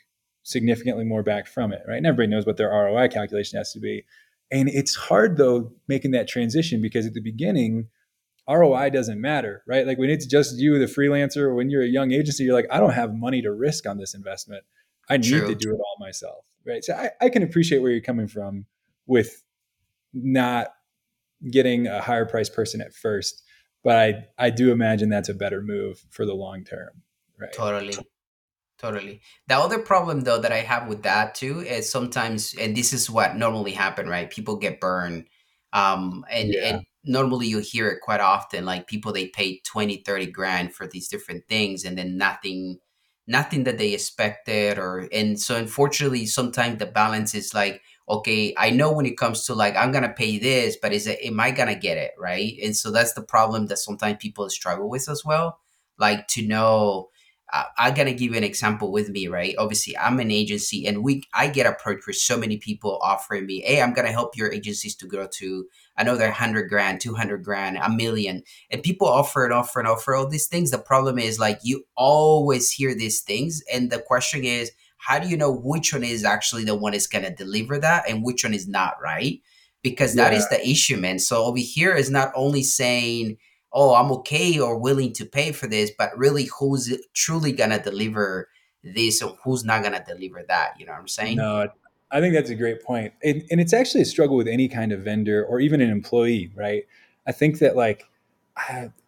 [0.42, 1.98] significantly more back from it?" Right?
[1.98, 4.04] And everybody knows what their ROI calculation has to be,
[4.50, 7.88] and it's hard though making that transition because at the beginning.
[8.50, 9.86] ROI doesn't matter, right?
[9.86, 12.80] Like when it's just you, the freelancer, when you're a young agency, you're like, I
[12.80, 14.64] don't have money to risk on this investment.
[15.10, 15.48] I need True.
[15.48, 16.46] to do it all myself.
[16.68, 16.84] Right.
[16.84, 18.66] So I, I can appreciate where you're coming from
[19.06, 19.42] with
[20.12, 20.68] not
[21.50, 23.42] getting a higher price person at first,
[23.82, 27.02] but I, I do imagine that's a better move for the long term.
[27.40, 27.52] Right.
[27.52, 27.94] Totally.
[28.78, 29.22] Totally.
[29.48, 33.10] The other problem though that I have with that too is sometimes, and this is
[33.10, 34.30] what normally happen, right?
[34.30, 35.26] People get burned.
[35.72, 36.64] Um, and, yeah.
[36.64, 40.86] and normally you hear it quite often, like people, they pay 20, 30 grand for
[40.86, 42.78] these different things and then nothing
[43.28, 48.70] nothing that they expected or and so unfortunately sometimes the balance is like okay i
[48.70, 51.50] know when it comes to like i'm gonna pay this but is it am i
[51.50, 55.24] gonna get it right and so that's the problem that sometimes people struggle with as
[55.24, 55.60] well
[55.98, 57.08] like to know
[57.52, 59.54] uh, I'm gonna give you an example with me, right?
[59.56, 63.62] Obviously, I'm an agency, and we I get approached with so many people offering me,
[63.62, 65.66] "Hey, I'm gonna help your agencies to grow to
[65.98, 68.42] another hundred grand, two hundred grand, a million.
[68.70, 70.70] And people offer and offer and offer all these things.
[70.70, 75.28] The problem is like you always hear these things, and the question is, how do
[75.28, 78.54] you know which one is actually the one that's gonna deliver that and which one
[78.54, 79.40] is not, right?
[79.82, 80.38] Because that yeah.
[80.38, 81.18] is the issue, man.
[81.18, 83.36] So over here is not only saying
[83.72, 88.48] oh, I'm okay or willing to pay for this, but really who's truly gonna deliver
[88.82, 90.74] this or who's not gonna deliver that?
[90.78, 91.36] You know what I'm saying?
[91.36, 91.68] No,
[92.10, 93.12] I think that's a great point.
[93.22, 96.84] and it's actually a struggle with any kind of vendor or even an employee, right?
[97.26, 98.04] I think that like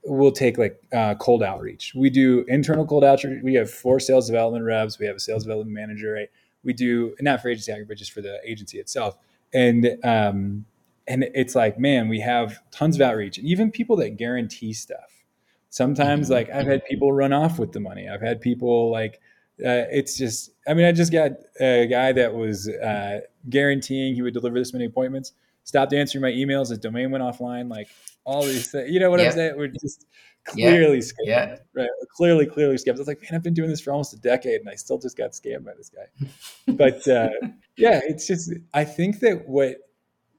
[0.05, 1.93] we'll take like uh, cold outreach.
[1.95, 3.43] We do internal cold outreach.
[3.43, 4.99] We have four sales development reps.
[4.99, 6.29] We have a sales development manager, right?
[6.63, 9.17] We do not for agency, but just for the agency itself.
[9.53, 10.67] And um,
[11.11, 15.25] and it's like man we have tons of outreach and even people that guarantee stuff
[15.69, 16.35] sometimes mm-hmm.
[16.35, 19.21] like i've had people run off with the money i've had people like
[19.65, 24.23] uh, it's just i mean i just got a guy that was uh, guaranteeing he
[24.23, 25.33] would deliver this many appointments
[25.65, 27.89] stopped answering my emails his domain went offline like
[28.25, 30.07] all these things you know what i'm saying we're just
[30.45, 31.03] clearly yeah.
[31.03, 31.27] scammed.
[31.27, 31.57] Yeah.
[31.75, 31.89] Right.
[32.17, 32.97] Clearly, clearly scammed.
[32.97, 34.99] I was like, man, I've been doing this for almost a decade and I still
[34.99, 36.29] just got scammed by this guy.
[36.67, 37.31] but uh,
[37.77, 39.77] yeah, it's just, I think that what,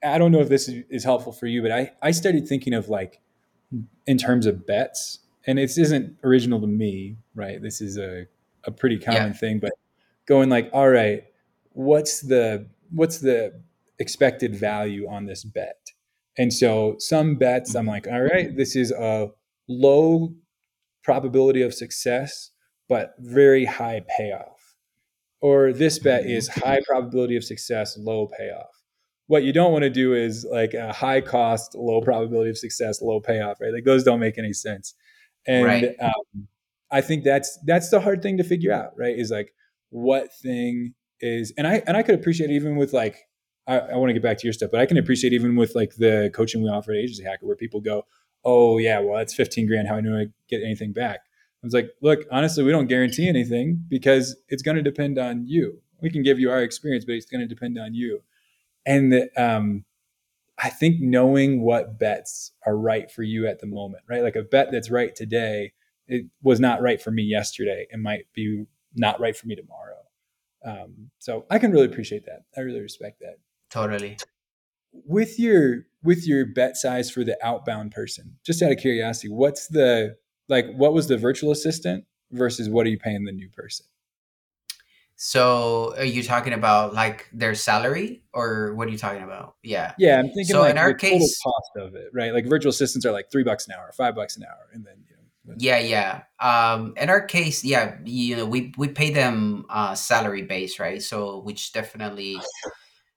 [0.04, 2.90] I don't know if this is helpful for you, but I, I started thinking of
[2.90, 3.22] like,
[4.06, 7.62] in terms of bets, and this isn't original to me, right?
[7.62, 8.26] This is a,
[8.66, 9.34] a pretty common yeah.
[9.34, 9.72] thing, but
[10.28, 11.24] going like, all right,
[11.72, 13.62] what's the, what's the
[14.00, 15.92] expected value on this bet?
[16.38, 19.30] And so some bets, I'm like, all right, this is a
[19.68, 20.34] low
[21.04, 22.52] probability of success,
[22.88, 24.76] but very high payoff.
[25.42, 28.70] Or this bet is high probability of success, low payoff.
[29.28, 33.02] What you don't want to do is like a high cost, low probability of success,
[33.02, 33.74] low payoff, right?
[33.74, 34.94] Like those don't make any sense.
[35.48, 35.96] And right.
[36.00, 36.48] um,
[36.92, 39.18] I think that's that's the hard thing to figure out, right?
[39.18, 39.54] Is like
[39.90, 43.18] what thing is, and I and I could appreciate even with like
[43.68, 45.76] I, I want to get back to your stuff, but I can appreciate even with
[45.76, 48.06] like the coaching we offer at Agency Hacker, where people go,
[48.44, 49.88] "Oh yeah, well that's 15 grand.
[49.88, 51.20] How I know I get anything back?"
[51.64, 55.46] I was like, "Look, honestly, we don't guarantee anything because it's going to depend on
[55.48, 55.82] you.
[56.02, 58.24] We can give you our experience, but it's going to depend on you."
[58.86, 59.86] And the, um,
[60.58, 64.24] I think knowing what bets are right for you at the moment, right?
[64.24, 65.74] Like a bet that's right today,
[66.12, 67.88] it was not right for me yesterday.
[67.90, 69.96] It might be not right for me tomorrow.
[70.64, 72.44] Um, so I can really appreciate that.
[72.56, 73.38] I really respect that.
[73.70, 74.18] Totally.
[74.92, 79.68] With your with your bet size for the outbound person, just out of curiosity, what's
[79.68, 80.18] the
[80.50, 83.86] like what was the virtual assistant versus what are you paying the new person?
[85.16, 89.56] So are you talking about like their salary or what are you talking about?
[89.64, 89.94] Yeah.
[89.98, 92.34] Yeah, I'm thinking so like in our the case, total cost of it, right?
[92.34, 94.96] Like virtual assistants are like three bucks an hour, five bucks an hour, and then.
[95.58, 96.24] Yeah, yeah.
[96.40, 101.02] Um, in our case, yeah, you know, we we pay them uh, salary base, right?
[101.02, 102.36] So which definitely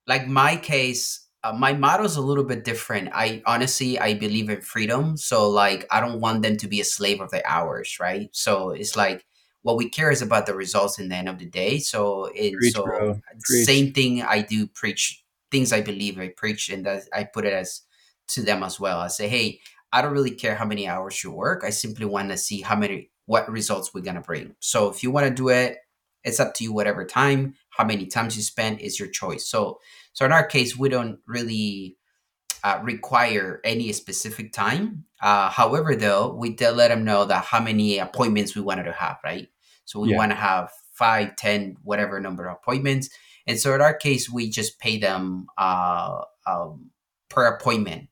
[0.06, 3.10] like my case uh, my motto is a little bit different.
[3.12, 5.16] I honestly i believe in freedom.
[5.16, 8.28] So like i don't want them to be a slave of their hours right?
[8.32, 9.24] So it's like
[9.62, 11.78] what we care is about the results in the end of the day.
[11.78, 16.86] So in preach, so same thing i do preach things i believe i preach and
[16.86, 17.82] that i put it as
[18.28, 19.00] to them as well.
[19.00, 19.60] I say hey
[19.94, 22.76] i don't really care how many hours you work i simply want to see how
[22.76, 24.54] many what results we're to bring.
[24.60, 25.78] So if you want to do it
[26.22, 29.46] it's up to you whatever time how many times you spend is your choice.
[29.46, 29.80] So
[30.12, 31.96] so in our case we don't really
[32.62, 35.04] uh, require any specific time.
[35.20, 38.92] Uh, however though we did let them know that how many appointments we wanted to
[38.92, 39.48] have right?
[39.84, 40.16] So we yeah.
[40.16, 43.10] want to have five ten whatever number of appointments.
[43.46, 46.90] And so in our case we just pay them uh, um,
[47.28, 48.08] per appointment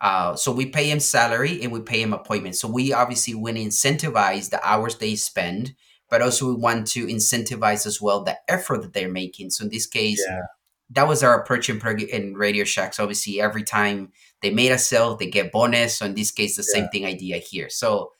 [0.00, 3.56] uh, so we pay him salary and we pay him appointments so we obviously want
[3.56, 5.74] to incentivize the hours they spend
[6.10, 9.50] but also we want to incentivize as well the effort that they're making.
[9.50, 10.42] So in this case, yeah.
[10.90, 12.98] that was our approach in, in Radio Shacks.
[12.98, 15.98] Obviously, every time they made a sale, they get bonus.
[15.98, 16.80] So in this case, the yeah.
[16.80, 17.70] same thing idea here.
[17.70, 18.10] So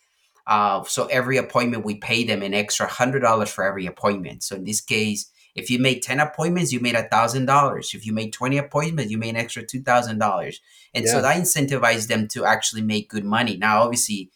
[0.46, 4.42] uh, so every appointment we pay them an extra hundred dollars for every appointment.
[4.44, 7.92] So in this case, if you made 10 appointments, you made a thousand dollars.
[7.94, 10.60] If you made 20 appointments, you made an extra two thousand dollars.
[10.94, 11.12] And yeah.
[11.12, 13.56] so that incentivized them to actually make good money.
[13.56, 14.30] Now, obviously,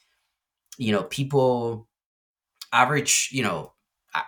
[0.79, 1.89] you know, people
[2.73, 3.73] average, you know,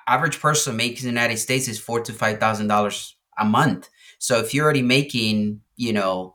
[0.07, 3.89] average person making in the United States is four to five thousand dollars a month.
[4.19, 6.35] So if you're already making, you know,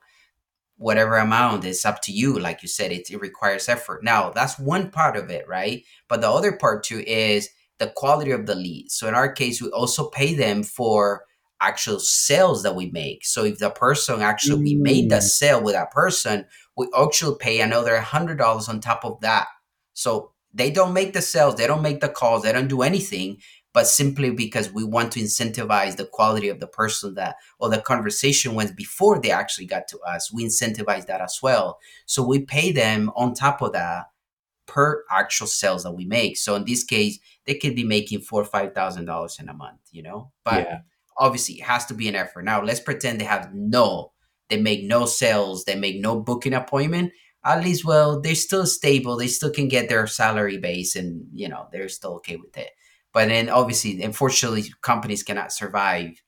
[0.78, 2.40] whatever amount, it's up to you.
[2.40, 4.04] Like you said, it, it requires effort.
[4.04, 5.84] Now that's one part of it, right?
[6.08, 7.50] But the other part too is
[7.82, 8.92] the quality of the lead.
[8.92, 11.26] So in our case, we also pay them for
[11.60, 13.26] actual sales that we make.
[13.26, 14.82] So if the person actually mm.
[14.82, 15.24] made the mm.
[15.24, 16.46] sale with that person,
[16.78, 19.48] we actually pay another hundred dollars on top of that.
[19.94, 23.38] So they don't make the sales, they don't make the calls, they don't do anything,
[23.74, 27.82] but simply because we want to incentivize the quality of the person that or the
[27.82, 30.32] conversation went before they actually got to us.
[30.32, 31.80] We incentivize that as well.
[32.06, 34.11] So we pay them on top of that
[34.68, 36.38] per actual sales that we make.
[36.38, 39.54] So in this case, they could be making four or five thousand dollars in a
[39.54, 40.32] month, you know?
[40.44, 40.80] But yeah.
[41.18, 42.44] obviously it has to be an effort.
[42.44, 44.12] Now let's pretend they have no,
[44.50, 47.12] they make no sales, they make no booking appointment
[47.44, 51.48] at least well they're still stable they still can get their salary base and you
[51.48, 52.72] know they're still okay with it
[53.14, 56.22] but then obviously unfortunately companies cannot survive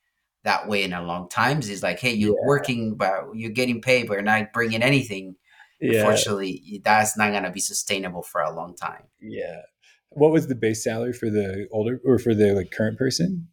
[0.43, 2.47] that way in a long times it's like hey you're yeah.
[2.47, 5.35] working but you're getting paid but you're not bringing anything
[5.83, 5.99] yeah.
[5.99, 9.61] unfortunately that's not going to be sustainable for a long time yeah
[10.09, 13.47] what was the base salary for the older or for the like current person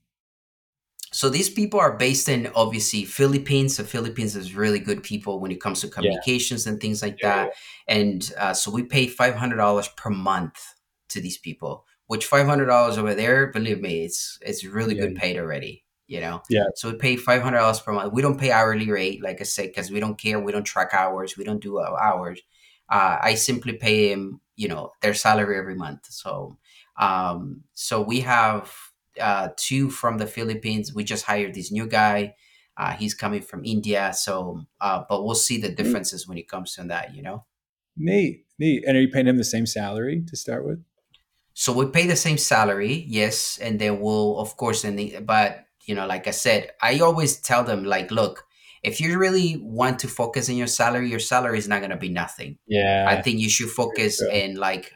[1.12, 3.76] so these people are based in obviously Philippines.
[3.76, 6.72] The Philippines is really good people when it comes to communications yeah.
[6.72, 7.46] and things like yeah.
[7.46, 7.52] that.
[7.88, 10.58] And uh, so we pay five hundred dollars per month
[11.08, 11.84] to these people.
[12.06, 15.84] Which five hundred dollars over there, believe me, it's it's really good paid already.
[16.10, 16.42] You know.
[16.50, 16.64] Yeah.
[16.74, 18.12] So we pay five hundred dollars per month.
[18.12, 20.40] We don't pay hourly rate, like I said, because we don't care.
[20.40, 21.36] We don't track hours.
[21.36, 22.40] We don't do uh, hours.
[22.88, 26.06] Uh, I simply pay him you know their salary every month.
[26.10, 26.58] So
[26.98, 28.74] um, so we have
[29.20, 30.92] uh, two from the Philippines.
[30.92, 32.34] We just hired this new guy.
[32.76, 34.12] Uh, he's coming from India.
[34.14, 37.14] So, uh, but we'll see the differences when it comes to that.
[37.14, 37.44] You know.
[37.96, 38.84] Neat, neat.
[38.86, 40.82] And are you paying him the same salary to start with?
[41.54, 45.66] So we pay the same salary, yes, and then we'll, of course, in the but
[45.86, 48.44] you know, like I said, I always tell them like, look,
[48.82, 51.96] if you really want to focus on your salary, your salary is not going to
[51.96, 52.58] be nothing.
[52.66, 53.06] Yeah.
[53.08, 54.92] I think you should focus in like,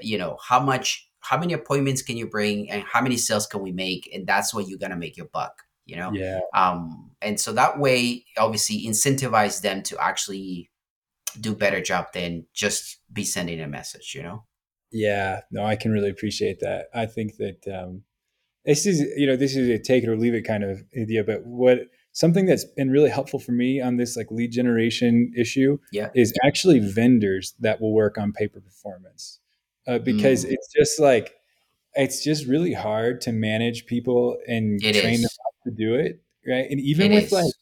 [0.00, 3.60] you know, how much, how many appointments can you bring, and how many sales can
[3.60, 5.62] we make, and that's what you're going to make your buck.
[5.84, 6.12] You know.
[6.12, 6.40] Yeah.
[6.54, 10.70] Um, and so that way, obviously, incentivize them to actually
[11.40, 14.12] do better job than just be sending a message.
[14.14, 14.44] You know.
[14.90, 16.86] Yeah, no, I can really appreciate that.
[16.94, 18.04] I think that um,
[18.68, 21.24] this is, you know, this is a take it or leave it kind of idea.
[21.24, 21.78] But what
[22.12, 26.10] something that's been really helpful for me on this like lead generation issue yeah.
[26.14, 29.40] is actually vendors that will work on paper performance
[29.86, 30.50] uh, because mm.
[30.50, 31.32] it's just like
[31.94, 35.22] it's just really hard to manage people and it train is.
[35.22, 35.30] them
[35.64, 36.66] to do it, right?
[36.70, 37.32] And even It with is.
[37.32, 37.52] like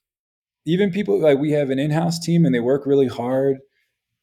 [0.67, 3.59] even people like we have an in-house team and they work really hard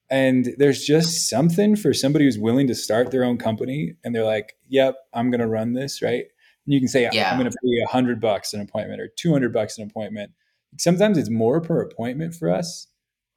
[0.09, 4.25] and there's just something for somebody who's willing to start their own company and they're
[4.25, 6.25] like yep i'm going to run this right
[6.65, 7.31] and you can say Yeah.
[7.31, 10.31] i'm going to pay a hundred bucks an appointment or 200 bucks an appointment
[10.77, 12.87] sometimes it's more per appointment for us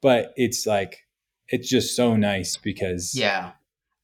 [0.03, 0.99] but it's like
[1.49, 3.53] it's just so nice because Yeah.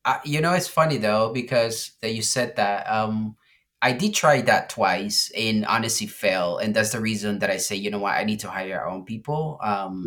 [0.04, 2.90] Uh, you know, it's funny though because that you said that.
[2.90, 3.36] Um,
[3.80, 7.76] I did try that twice and honestly failed, and that's the reason that I say,
[7.76, 9.58] you know what, I need to hire our own people.
[9.62, 10.04] Um,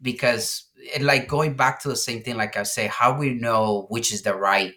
[0.00, 3.86] because it, like going back to the same thing, like I say, how we know
[3.90, 4.72] which is the right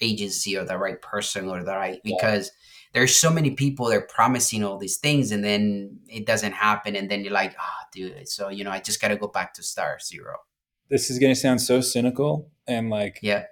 [0.00, 2.16] agency or the right person or the right Yeah.
[2.16, 2.50] because
[2.92, 7.10] there's so many people they're promising all these things and then it doesn't happen and
[7.10, 8.28] then you're like, ah, dude.
[8.28, 10.36] So you know, I just got to go back to star zero.
[10.88, 13.44] this is going to sound so cynical and like Yeah.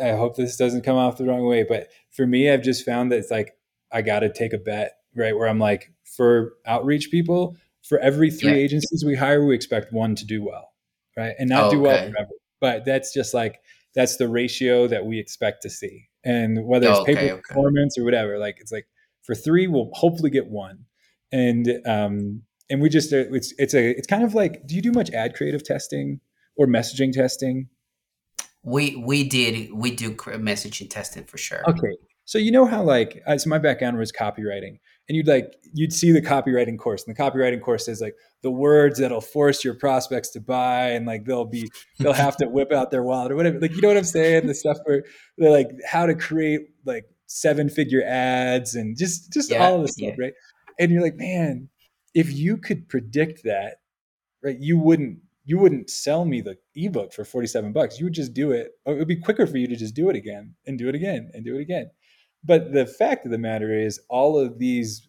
[0.00, 2.84] I I hope this doesn't come off the wrong way, but for me, I've just
[2.84, 3.56] found that it's like
[3.90, 5.36] I got to take a bet, right?
[5.36, 7.56] Where I'm like, for outreach people,
[7.88, 8.64] for every three Yeah.
[8.66, 10.72] agencies we hire, we expect one to do well,
[11.16, 11.34] right?
[11.38, 12.10] And not Oh, do well okay.
[12.10, 12.30] forever.
[12.60, 13.60] But that's just like
[13.94, 16.08] that's the ratio that we expect to see.
[16.24, 17.42] And whether it's Oh, okay, paper okay.
[17.48, 18.86] performance or whatever, like it's like
[19.22, 20.84] for three, we'll hopefully get one.
[21.32, 24.92] And um, and we just it's it's a it's kind of like, do you do
[24.92, 26.20] much ad creative testing
[26.56, 27.68] or messaging testing?
[28.62, 31.68] We we did we do messaging testing for sure.
[31.68, 31.96] Okay.
[32.24, 34.78] So you know how like uh, so my background was copywriting
[35.12, 38.50] and you'd like you'd see the copywriting course and the copywriting course says like the
[38.50, 42.72] words that'll force your prospects to buy and like they'll be they'll have to whip
[42.72, 43.60] out their wallet or whatever.
[43.60, 44.46] Like you know what I'm saying?
[44.46, 45.04] The stuff where
[45.36, 49.82] they're like how to create like seven figure ads and just just Yeah, all of
[49.82, 50.32] this stuff right?
[50.78, 51.68] And you're like man
[52.14, 53.80] if you could predict that
[54.42, 57.98] right you wouldn't you wouldn't sell me the ebook for 47 bucks.
[57.98, 60.08] You would just do it or it would be quicker for you to just do
[60.08, 61.90] it again and do it again and do it again
[62.44, 65.06] but the fact of the matter is all of these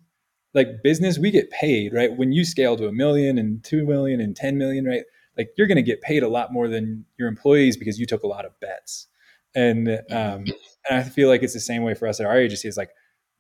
[0.54, 2.16] like business we get paid right?
[2.16, 5.04] When you scale to a million and 2 million and 10 million right?
[5.38, 8.24] Like you're going to get paid a lot more than your employees because you took
[8.24, 9.08] a lot of bets.
[9.56, 10.46] And um
[10.90, 12.68] and i feel like it's the same way for us at our agency.
[12.68, 12.92] It's like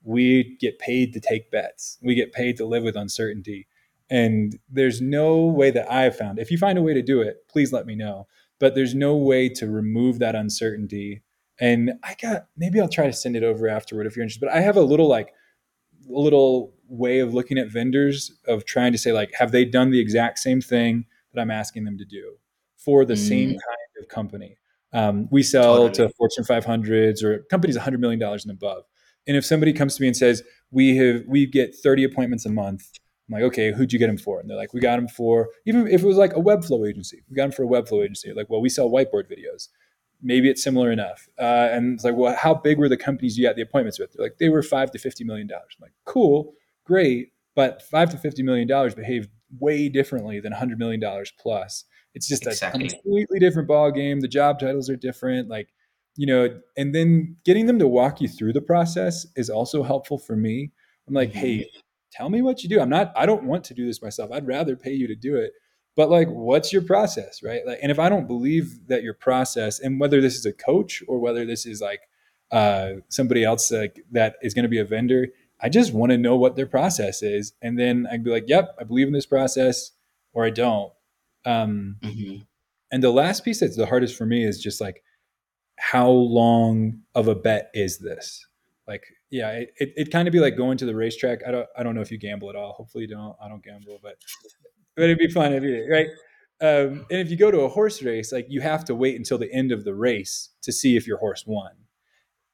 [0.03, 1.97] we get paid to take bets.
[2.01, 3.67] We get paid to live with uncertainty.
[4.09, 7.47] And there's no way that i've found if you find a way to do it
[7.47, 8.27] please let me know.
[8.59, 11.21] But there's no way to remove that uncertainty
[11.59, 14.53] and i got maybe i'll try to send it over afterward if you're interested but
[14.53, 15.33] i have a little like
[16.09, 19.89] a little way of looking at vendors of trying to say like have they done
[19.91, 22.35] the exact same thing that i'm asking them to do
[22.77, 23.53] for the same Mm.
[23.53, 24.57] kind of company
[24.95, 26.07] um, we sell Totally.
[26.09, 28.83] to fortune 500s or companies 100 million dollars and above
[29.27, 32.49] and if somebody comes to me and says we have we get 30 appointments a
[32.49, 32.89] month
[33.29, 35.49] i'm like okay who'd you get them for and they're like we got them for
[35.65, 38.33] even if it was like a webflow agency we got them for a webflow agency
[38.33, 39.69] like well we sell whiteboard videos
[40.23, 41.27] maybe it's similar enough.
[41.37, 44.13] Uh, and it's like, well, how big were the companies you got the appointments with?
[44.13, 45.75] They're like, they were five to fifty million dollars.
[45.77, 46.53] I'm like, cool,
[46.85, 49.27] great, but five to fifty million dollars behave
[49.59, 51.85] way differently than hundred million dollars plus.
[52.15, 52.85] It's just Exactly.
[52.85, 54.21] a completely different ball game.
[54.21, 55.69] The job titles are different, like
[56.15, 56.59] you know.
[56.77, 60.71] And then getting them to walk you through the process is also helpful for me.
[61.07, 61.35] I'm like, Mhm.
[61.35, 61.69] hey,
[62.11, 62.79] tell me what you do.
[62.79, 63.11] I'm not.
[63.15, 64.31] I don't want to do this myself.
[64.31, 65.51] I'd rather pay you to do it
[65.95, 67.61] but like what's your process right?
[67.65, 71.03] Like and if i don't believe that your process and whether this is a coach
[71.07, 72.01] or whether this is like
[72.51, 75.27] uh, somebody else like that is going to be a vendor
[75.59, 78.75] i just want to know what their process is and then i'd be like yep
[78.79, 79.91] i believe in this process
[80.33, 80.91] or i don't.
[81.45, 82.45] Um, Mhm.
[82.91, 85.03] and the last piece that's the hardest for me is just like
[85.77, 88.45] how long of a bet is this?
[88.87, 91.39] Like yeah it, it, it kind of be like going to the racetrack.
[91.47, 92.73] I don't i don't know if you gamble at all.
[92.73, 93.35] Hopefully you don't.
[93.43, 94.15] I don't gamble but
[94.95, 96.07] but it'd be fun if you right?
[96.61, 99.37] Um, and if you go to a horse race, like you have to wait until
[99.37, 101.71] the end of the race to see if your horse won.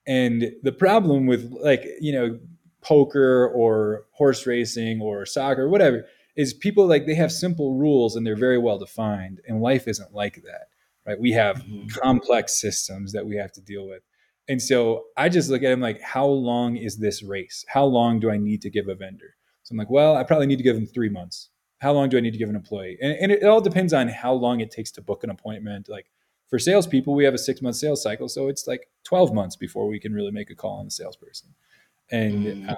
[0.07, 2.39] And the problem with like you know
[2.81, 8.15] poker or horse racing or soccer or whatever is people like they have simple rules
[8.15, 10.69] and they're very well defined and life isn't like that
[11.09, 11.19] right?
[11.19, 11.87] We have mm-hmm.
[11.87, 14.03] complex systems that we have to deal with.
[14.47, 17.65] And so i just look at them like how long is this race?
[17.67, 19.35] How long do i need to give a vendor?
[19.63, 21.49] So i'm like well i probably need to give them three months
[21.79, 22.97] how long do i need to give an employee?
[23.01, 25.89] And, and it, all depends on how long it takes to book an appointment.
[25.89, 26.09] Like
[26.49, 29.87] for salespeople we have a six month sales cycle so it's like 12 months before
[29.87, 31.49] we can really make a call on the salesperson.
[32.11, 32.69] And mm.
[32.69, 32.75] uh,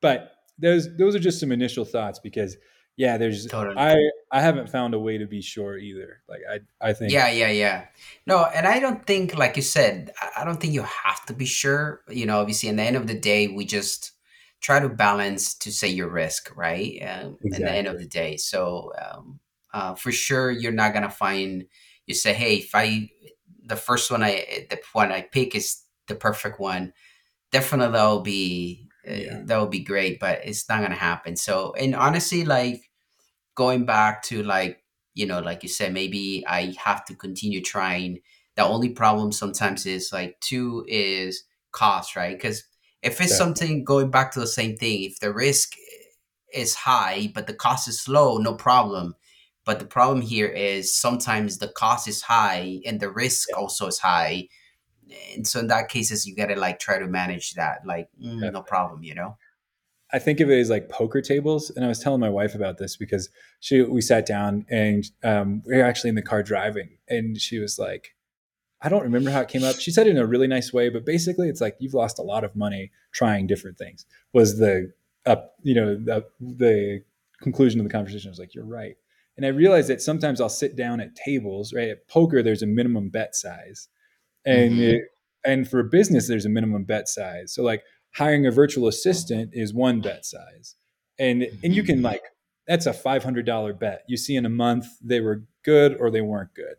[0.00, 2.56] but those those are just some initial thoughts because
[2.96, 3.76] yeah there's totally.
[3.76, 3.94] i
[4.32, 6.22] i haven't found a way to be sure either.
[6.28, 7.86] Like i i think yeah yeah yeah.
[8.26, 11.46] No and i don't think like you said i don't think you have to be
[11.46, 12.02] sure.
[12.08, 14.12] You know obviously in the end of the day we just
[14.66, 17.52] try to balance to say your risk right um, exactly.
[17.52, 19.38] at the end of the day so um,
[19.72, 21.66] uh, for sure you're not gonna find
[22.06, 23.08] you say hey if i
[23.64, 26.92] the first one i the one i pick is the perfect one
[27.52, 29.40] definitely that will be uh, yeah.
[29.44, 32.90] that'll be great but it's not gonna happen so and honestly like
[33.54, 34.82] going back to like
[35.14, 38.18] you know like you said maybe i have to continue trying
[38.56, 42.64] the only problem sometimes is like two is cost right because
[43.02, 43.36] if it's yeah.
[43.36, 45.74] something going back to the same thing if the risk
[46.52, 49.14] is high but the cost is low no problem
[49.64, 53.56] but the problem here is sometimes the cost is high and the risk yeah.
[53.56, 54.48] also is high
[55.34, 58.62] and so in that cases you gotta like try to manage that like mm, no
[58.62, 59.36] problem you know
[60.12, 62.78] i think of it as like poker tables and i was telling my wife about
[62.78, 63.28] this because
[63.60, 67.58] she we sat down and um, we were actually in the car driving and she
[67.58, 68.15] was like
[68.82, 69.76] i don't remember how it came up.
[69.76, 72.22] She said it in a really nice way but basically it's like you've lost a
[72.22, 74.92] lot of money trying different things was the
[75.24, 77.02] up you know the, the
[77.42, 78.28] conclusion of the conversation.
[78.28, 78.96] I was like you're right.
[79.36, 81.88] And i realized that sometimes i'll sit down at tables right?
[81.88, 83.88] At poker there's a minimum bet size.
[84.44, 84.82] And mm-hmm.
[84.82, 85.02] it,
[85.44, 87.54] and for business there's a minimum bet size.
[87.54, 87.82] So like
[88.14, 90.74] hiring a virtual assistant is one bet size.
[91.18, 92.06] And and you can mm-hmm.
[92.06, 92.22] like
[92.66, 94.02] that's a $500 bet.
[94.08, 96.76] You see in a month they were good or they weren't good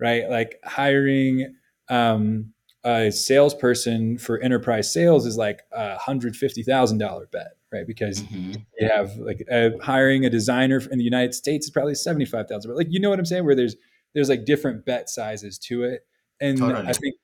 [0.00, 1.54] right like hiring
[1.88, 2.52] um,
[2.84, 8.52] a salesperson for enterprise sales is like a $150000 bet right because mm-hmm.
[8.78, 12.76] you have like uh, hiring a designer in the united states is probably 75000 But
[12.76, 13.76] like you know what i'm saying where there's
[14.14, 16.06] there's like different bet sizes to it
[16.40, 16.86] and totally.
[16.86, 17.16] I think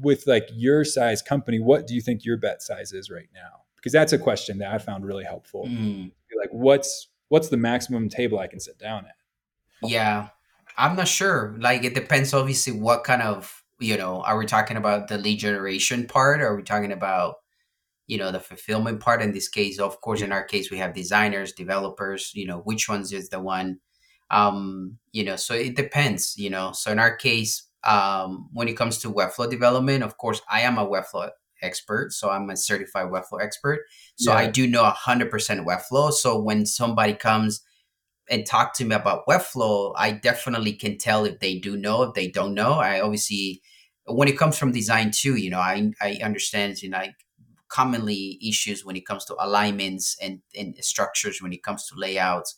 [0.00, 3.62] with like your size company, what do you think your bet size is right now?
[3.76, 5.66] Because that's a question that I found really helpful.
[5.66, 6.12] Mm.
[6.38, 9.88] Like, what's what's the maximum table I can sit down at?
[9.88, 10.28] Yeah,
[10.76, 11.56] I'm not sure.
[11.58, 12.34] Like, it depends.
[12.34, 16.40] Obviously, what kind of you know are we talking about the lead generation part?
[16.40, 17.36] Or are we talking about
[18.06, 19.22] you know the fulfillment part?
[19.22, 22.32] In this case, of course, in our case, we have designers, developers.
[22.34, 23.80] You know, which ones is the one?
[24.30, 26.34] Um, you know, so it depends.
[26.36, 30.40] You know, so in our case, um, when it comes to Webflow development, of course,
[30.50, 31.30] I am a Webflow
[31.62, 33.80] expert, so I'm a certified Webflow expert.
[34.16, 34.38] So yeah.
[34.38, 35.30] I do know 100%
[35.64, 36.12] Webflow.
[36.12, 37.62] So when somebody comes
[38.30, 42.14] and talk to me about Webflow, I definitely can tell if they do know, if
[42.14, 42.74] they don't know.
[42.74, 43.62] I obviously,
[44.06, 47.14] when it comes from design too, you know, I I understand, you know, like
[47.68, 52.56] commonly issues when it comes to alignments and, and structures, when it comes to layouts.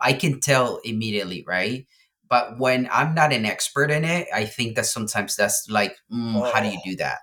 [0.00, 1.86] I can tell immediately, right?
[2.28, 6.36] But when I'm not an expert in it, I think that sometimes that's like, mm,
[6.36, 6.52] oh.
[6.52, 7.18] how do you do that?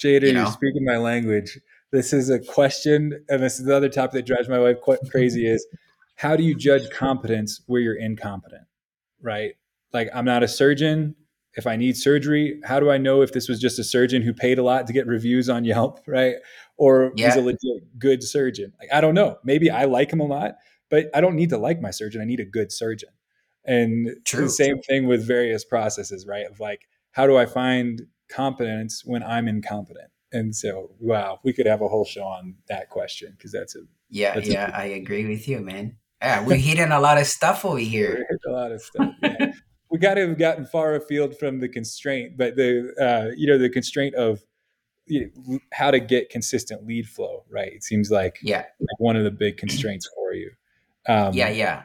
[0.00, 0.42] Yader, you know?
[0.42, 1.58] you're speaking my language.
[1.90, 5.00] This is a question, and this is the other topic that drives my wife quite
[5.10, 5.66] crazy is
[6.18, 8.64] how do you judge competence where you're incompetent?
[9.22, 9.52] Right?
[9.92, 11.14] Like I'm not a surgeon.
[11.54, 14.32] If I need surgery, how do I know if this was just a surgeon who
[14.32, 16.34] paid a lot to get reviews on Yelp, right?
[16.76, 17.26] Or yeah.
[17.26, 18.72] he's a legit good surgeon?
[18.80, 19.38] Like I don't know.
[19.44, 20.56] Maybe I like him a lot,
[20.90, 22.20] but I don't need to like my surgeon.
[22.20, 23.10] I need a good surgeon.
[23.64, 24.44] And True.
[24.44, 26.46] the same thing with various processes, right?
[26.46, 30.10] Of like, how do I find competence when I'm incompetent?
[30.32, 33.80] And so, wow, we could have a whole show on that question because that's a
[34.10, 34.70] yeah, that's yeah.
[34.70, 35.96] A, I agree with you, man.
[36.22, 38.26] Yeah, we're hitting a lot of stuff over here.
[38.46, 39.14] a lot of stuff.
[39.22, 39.52] Yeah.
[39.90, 43.58] we got to have gotten far afield from the constraint, but the uh, you know
[43.58, 44.40] the constraint of
[45.06, 47.72] you know, how to get consistent lead flow, right?
[47.72, 50.50] It seems like yeah, like one of the big constraints for you.
[51.08, 51.82] Um, yeah, yeah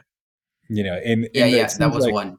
[0.68, 2.38] you know, and, yeah, yeah, that was like, one.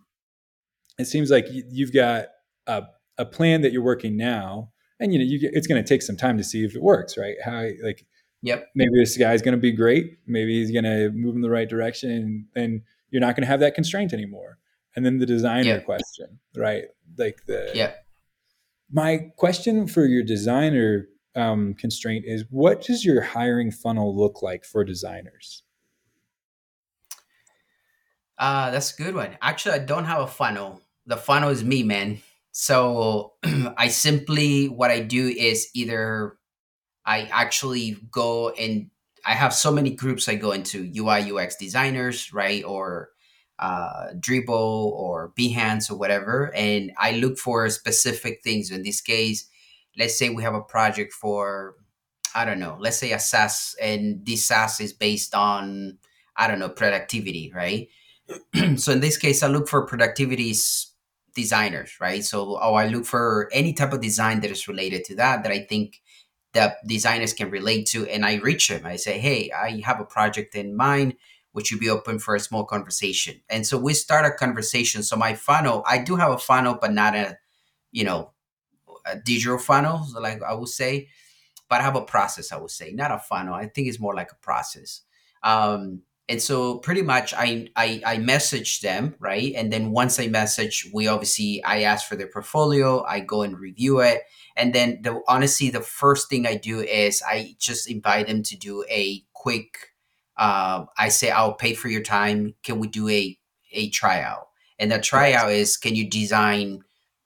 [0.98, 2.28] It seems like you've got
[2.68, 2.84] a,
[3.18, 6.18] a plan that you're working now, and you know, you, it's going to take some
[6.18, 7.36] time to see if it works, right?
[7.44, 8.06] How like,
[8.46, 11.50] yep, maybe this guy's going to be great, maybe he's going to move in the
[11.50, 14.58] right direction, and you're not going to have that constraint anymore.
[14.96, 15.86] And then the designer yep.
[15.86, 16.86] question, right?
[17.18, 17.94] Like the yeah.
[18.90, 24.64] My question for your designer um, constraint is: What does your hiring funnel look like
[24.64, 25.64] for designers?
[28.38, 29.38] Uh, that's a good one.
[29.42, 30.82] Actually, I don't have a funnel.
[31.06, 32.20] The funnel is me, man.
[32.52, 33.34] So
[33.78, 36.38] I simply, what I do is either
[37.06, 38.90] I actually go and
[39.26, 42.64] I have so many groups I go into UI UX designers, right?
[42.64, 43.10] Or
[43.58, 46.54] uh, Dribbble or Behance or whatever.
[46.56, 48.70] And I look for specific things.
[48.70, 49.48] In this case,
[49.98, 51.76] let's say we have a project for,
[52.36, 55.98] I don't know, let's say a SaaS, and this SaaS is based on,
[56.36, 57.88] I don't know, productivity, right?
[58.78, 60.88] so in this case, I look for productivities
[61.34, 62.24] designers, right?
[62.24, 65.52] So, oh, I look for any type of design that is related to that that
[65.52, 66.02] I think
[66.56, 68.86] that designers can relate to, and I reach them.
[68.86, 71.16] I say, hey, I have a project in mind.
[71.52, 73.40] Which would you be open for a small conversation?
[73.50, 75.04] And so we start a conversation.
[75.04, 77.38] So my funnel, I do have a funnel, but not a,
[77.94, 78.32] you know,
[79.06, 81.08] a digital funnel, like I would say,
[81.70, 82.52] but I have a process.
[82.52, 83.54] I would say not a funnel.
[83.54, 85.02] I think it's more like a process.
[85.44, 89.54] Um, and so pretty much I, I i message them right?
[89.56, 93.58] And then once i message we obviously i ask for their portfolio i go and
[93.58, 94.22] review it.
[94.58, 98.58] And then the honestly the first thing i do is i just invite them to
[98.58, 99.94] do a quick
[100.38, 102.56] uh, i say i'll pay for your time.
[102.64, 103.38] Can we do a
[103.72, 104.48] a tryout?
[104.80, 106.82] And the tryout is can you design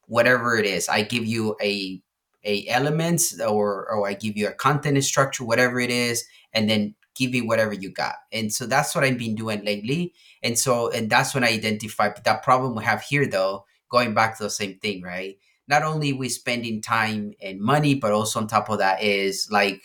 [0.06, 0.88] whatever it is?
[0.88, 2.02] I give you a
[2.44, 6.24] a elements or or i give you a content structure whatever it is
[6.54, 8.14] and then give me whatever you got.
[8.32, 10.14] And so that's what I've been doing lately.
[10.42, 14.38] And so, and that's when I identify that problem we have here, though, going back
[14.38, 15.36] to the same thing, right?
[15.68, 19.82] Not only we spending time and money, but also on top of that is like,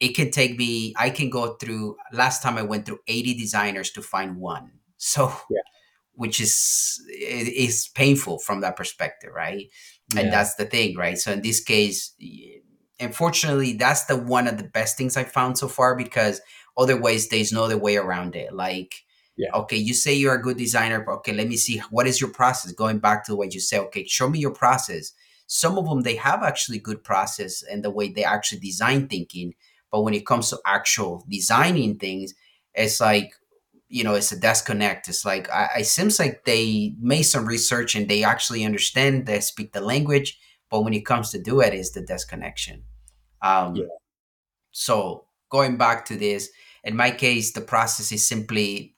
[0.00, 3.90] it can take me, I can go through, last time I went through 80 designers
[3.92, 4.72] to find one.
[4.96, 5.60] So, yeah.
[6.14, 9.66] which is, is painful from that perspective, right?
[10.14, 10.22] Yeah.
[10.22, 11.18] And that's the thing, right?
[11.18, 12.14] So in this case,
[13.00, 16.40] unfortunately, that's the one of the best things I found so far because
[16.76, 18.52] otherwise there's no other way around it.
[18.52, 18.94] Like,
[19.36, 19.50] yeah.
[19.54, 22.30] okay, you say you're a good designer, but okay, let me see what is your
[22.30, 22.72] process.
[22.72, 25.12] Going back to what you say, okay, show me your process.
[25.46, 29.54] Some of them they have actually good process and the way they actually design thinking,
[29.90, 32.34] but when it comes to actual designing things,
[32.74, 33.34] it's like
[33.88, 37.94] you know it's a disconnect it's like I, it seems like they made some research
[37.94, 40.38] and they actually understand they speak the language
[40.70, 42.84] but when it comes to do it, is the disconnection.
[43.42, 43.84] Um, yeah.
[44.72, 46.50] So going back to this,
[46.82, 48.94] in my case, the process is simply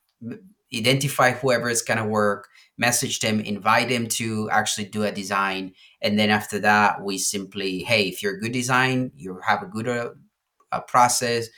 [0.74, 2.48] identify whoever is going to work,
[2.78, 7.80] message them, invite them to actually do a design, and then after that, we simply,
[7.80, 11.48] hey, if you're a good design, you have a good uh, process,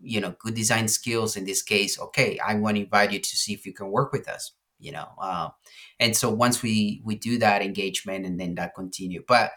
[0.00, 1.36] you know, good design skills.
[1.36, 4.12] In this case, okay, I want to invite you to see if you can work
[4.12, 4.52] with us.
[4.82, 5.50] You know, uh,
[6.00, 9.52] and so once we we do that engagement, and then that continue, but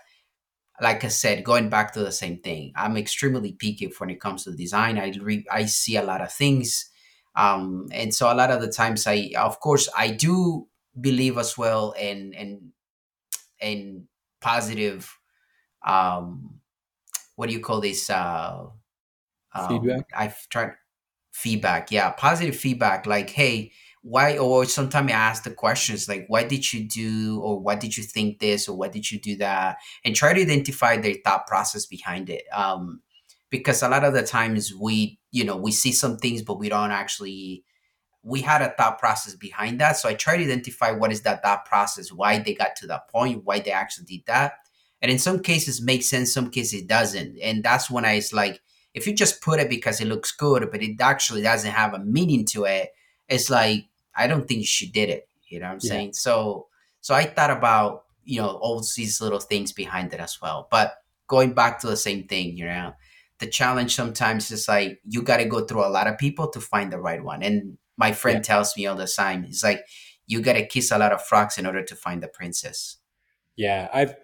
[0.82, 4.44] like I said, going back to the same thing, I'm extremely picky when it comes
[4.44, 4.98] to design.
[4.98, 6.90] I re- I see a lot of things,
[7.36, 10.68] um, and so a lot of the times, I of course I do
[11.00, 12.72] believe as well in in
[13.60, 14.08] in
[14.42, 15.18] positive,
[15.86, 16.60] um,
[17.36, 18.10] what do you call this?
[18.10, 18.68] Uh,
[19.54, 20.06] um, feedback.
[20.16, 20.74] I've tried
[21.32, 21.92] feedback.
[21.92, 23.06] Yeah, positive feedback.
[23.06, 23.72] Like, hey,
[24.08, 27.97] why or sometimes i ask the questions like why did you do or what did
[27.97, 29.78] you think this or what did you do that?
[30.03, 33.01] and try to identify their thought process behind it um,
[33.49, 36.70] because a lot of the times we you know we see some things but we
[36.70, 37.64] don't actually
[38.22, 39.97] we had a thought process behind that.
[39.97, 43.10] So i try to identify what is that thought process why they got to that
[43.10, 44.53] point why they actually did that.
[45.01, 47.39] And in some cases makes sense some cases it doesn't.
[47.41, 48.62] And that's when i like
[48.93, 51.99] if you just put it because it looks good but it actually doesn't have a
[51.99, 52.89] meaning to it
[53.28, 53.86] it's like
[54.16, 55.28] I don't think she did it.
[55.47, 55.89] You know what I'm yeah.
[55.89, 56.13] saying?
[56.13, 56.68] So
[57.01, 60.68] so I thought about, you know, all these little things behind it as well.
[60.72, 60.95] But
[61.28, 62.93] going back to the same thing, you know,
[63.39, 66.91] the challenge sometimes is like you gotta go through a lot of people to find
[66.91, 67.43] the right one.
[67.43, 68.43] And my friend yeah.
[68.43, 69.86] tells me all the time, it's like
[70.28, 72.97] you gotta kiss a lot of frogs in order to find the princess.
[73.55, 74.16] Yeah, I've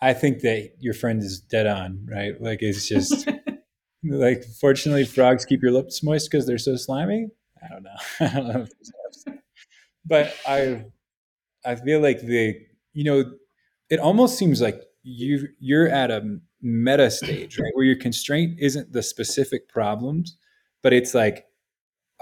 [0.00, 2.40] I think that your friend is dead on, right?
[2.40, 3.28] Like it's just
[4.04, 7.28] like fortunately frogs keep your lips moist because they're so slimy.
[7.62, 7.82] I don't
[8.52, 8.66] know.
[10.06, 10.86] But I
[11.66, 12.56] I feel like the
[12.94, 13.30] you know
[13.90, 18.92] it almost seems like you you're at a meta stage right where your constraint isn't
[18.92, 20.38] the specific problems
[20.82, 21.44] but it's like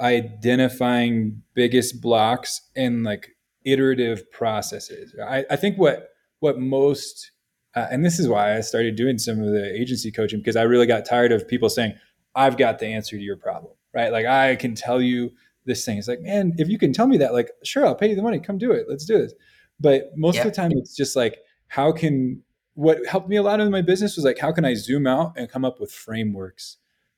[0.01, 3.29] identifying biggest blocks and like
[3.65, 5.15] iterative processes.
[5.23, 6.11] I, I think what
[6.41, 7.33] what most
[7.75, 10.63] uh, and this is why I started doing some of the agency coaching because I
[10.63, 11.95] really got tired of people saying
[12.35, 15.33] I've got the answer to your problem right like I can tell you
[15.67, 15.99] this thing.
[15.99, 18.23] It's like, man, if you can tell me that, like, sure, I'll pay you the
[18.23, 18.39] money.
[18.39, 18.87] Come do it.
[18.89, 19.35] Let's do this.
[19.79, 21.39] But most of the time, it's just like,
[21.69, 22.43] how can
[22.75, 25.33] what helped me a lot in my business was like, how can I zoom out
[25.37, 26.77] and come up with frameworks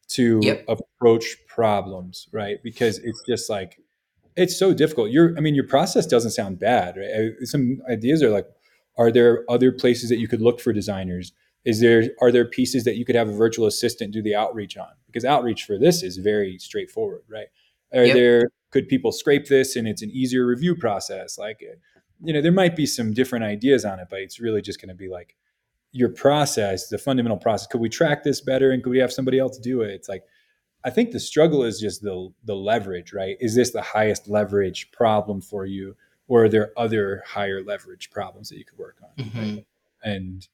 [0.08, 0.64] to yep.
[0.68, 2.58] approach problems, right?
[2.62, 3.78] Because it's just like
[4.36, 5.10] it's so difficult.
[5.10, 6.96] Your, I mean, your process doesn't sound bad.
[6.96, 7.32] Right?
[7.42, 8.46] Some ideas are like,
[8.96, 11.32] are there other places that you could look for designers?
[11.64, 14.76] Is there are there pieces that you could have a virtual assistant do the outreach
[14.76, 14.88] on?
[15.06, 17.48] Because outreach for this is very straightforward, right?
[17.92, 18.14] Are yep.
[18.14, 21.38] there could people scrape this and it's an easier review process?
[21.38, 21.62] Like,
[22.22, 24.90] you know, there might be some different ideas on it, but it's really just going
[24.90, 25.36] to be like
[25.92, 27.66] your process, the fundamental process.
[27.66, 29.90] Could we track this better and could we have somebody else do it?
[29.90, 30.22] It's like
[30.84, 33.36] I think the struggle is just the the leverage, right?
[33.40, 35.96] Is this the highest leverage problem for you,
[36.28, 39.24] or are there other higher leverage problems that you could work on?
[39.24, 39.38] Mm-hmm.
[39.38, 39.66] Right?
[40.04, 40.48] And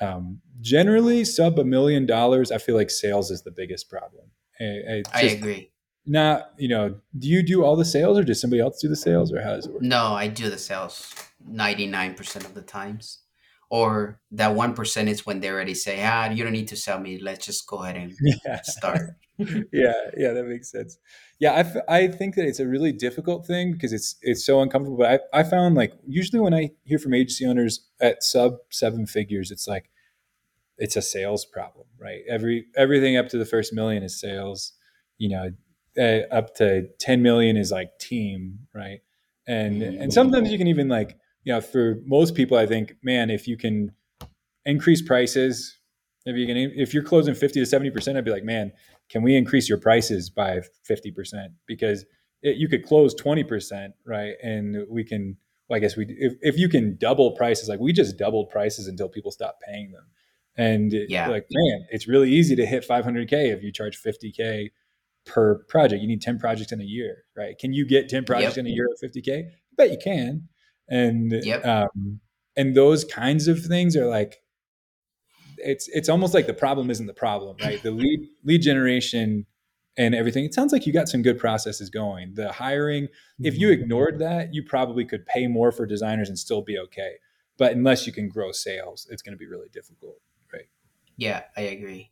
[0.00, 4.30] um, generally, sub a million dollars, I feel like sales is the biggest problem.
[4.60, 5.70] I, I agree.
[6.06, 8.96] Not, you know, do you do all the sales, or does somebody else do the
[8.96, 9.82] sales, or how does it work?
[9.82, 11.12] No, I do the sales
[11.46, 13.22] ninety nine percent of the times
[13.70, 17.00] or that one percent is when they already say, ah, you don't need to sell
[17.00, 17.18] me.
[17.20, 18.12] Let's just go ahead and
[18.46, 18.60] yeah.
[18.62, 19.00] start.
[19.72, 20.98] yeah, yeah, that makes sense.
[21.38, 24.60] Yeah, I, f- I think that it's a really difficult thing because it's it's so
[24.60, 24.98] uncomfortable.
[24.98, 29.06] But I, I found like usually when I hear from agency owners at sub seven
[29.06, 29.90] figures, it's like
[30.78, 32.20] it's a sales problem, right?
[32.28, 34.72] Every everything up to the first million is sales.
[35.18, 35.50] You know,
[35.98, 39.00] uh, up to ten million is like team, right?
[39.46, 43.30] And and sometimes you can even like you know, for most people, I think, man,
[43.30, 43.92] if you can
[44.64, 45.78] increase prices,
[46.26, 48.72] if you can, if you're closing 50 to 70%, I'd be like, man,
[49.08, 51.48] can we increase your prices by 50%?
[51.66, 52.04] Because
[52.42, 54.34] it, you could close 20%, right?
[54.42, 55.36] And we can,
[55.68, 58.88] well, I guess we, if, if you can double prices, like we just doubled prices
[58.88, 60.06] until people stop paying them.
[60.56, 61.28] And it, yeah.
[61.28, 64.70] like, man, it's really easy to hit 500K if you charge 50K
[65.26, 66.00] per project.
[66.00, 67.58] You need 10 projects in a year, right?
[67.58, 68.64] Can you get 10 projects yep.
[68.64, 69.44] in a year at 50K?
[69.46, 70.48] I bet you can
[70.88, 71.64] and yep.
[71.64, 72.20] um,
[72.56, 74.42] and those kinds of things are like
[75.58, 77.82] it's it's almost like the problem isn't the problem, right?
[77.82, 79.46] The lead lead generation
[79.96, 80.44] and everything.
[80.44, 82.34] It sounds like you got some good processes going.
[82.34, 83.08] The hiring,
[83.40, 83.82] if you mm-hmm.
[83.82, 87.14] ignored that, you probably could pay more for designers and still be okay.
[87.58, 90.20] But unless you can grow sales, it's going to be really difficult,
[90.52, 90.68] right?
[91.16, 92.10] Yeah, I agree.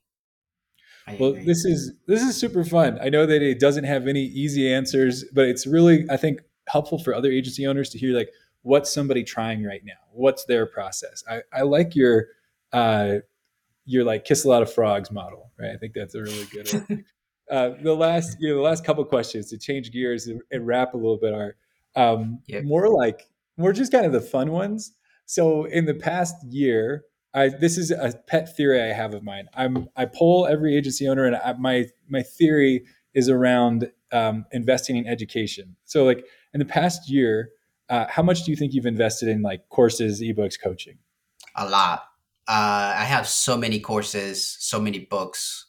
[1.06, 1.44] I well, agree.
[1.44, 2.98] this is this is super fun.
[3.02, 6.98] I know that it doesn't have any easy answers, but it's really I think helpful
[6.98, 8.30] for other agency owners to hear like
[8.62, 9.92] what's somebody trying right now?
[10.12, 11.22] What's their process?
[11.28, 12.28] I, I like your
[12.72, 13.16] uh,
[13.84, 15.70] your like kiss a lot of frogs model, right?
[15.74, 17.04] I think that's a really good one.
[17.50, 20.94] uh, the last you know the last couple questions to change gears and, and wrap
[20.94, 21.56] a little bit are
[21.96, 22.64] um, yep.
[22.64, 24.92] more like more just kind of the fun ones.
[25.26, 29.48] So in the past year, I, this is a pet theory I have of mine.
[29.54, 34.96] I'm I poll every agency owner, and I, my my theory is around um, investing
[34.96, 35.76] in education.
[35.84, 37.50] So like in the past year,
[37.88, 40.98] uh, how much do you think you've invested in like courses, ebooks, coaching?
[41.56, 42.04] A lot.
[42.46, 45.66] Uh, I have so many courses, so many books.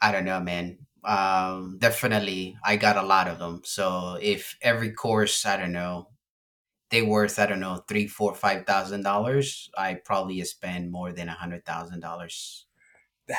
[0.00, 0.78] I don't know, man.
[1.04, 3.62] Um, definitely, I got a lot of them.
[3.64, 6.08] So if every course, I don't know,
[6.90, 11.28] they worth I don't know three, four, five thousand dollars, I probably spend more than
[11.28, 12.66] a hundred thousand dollars.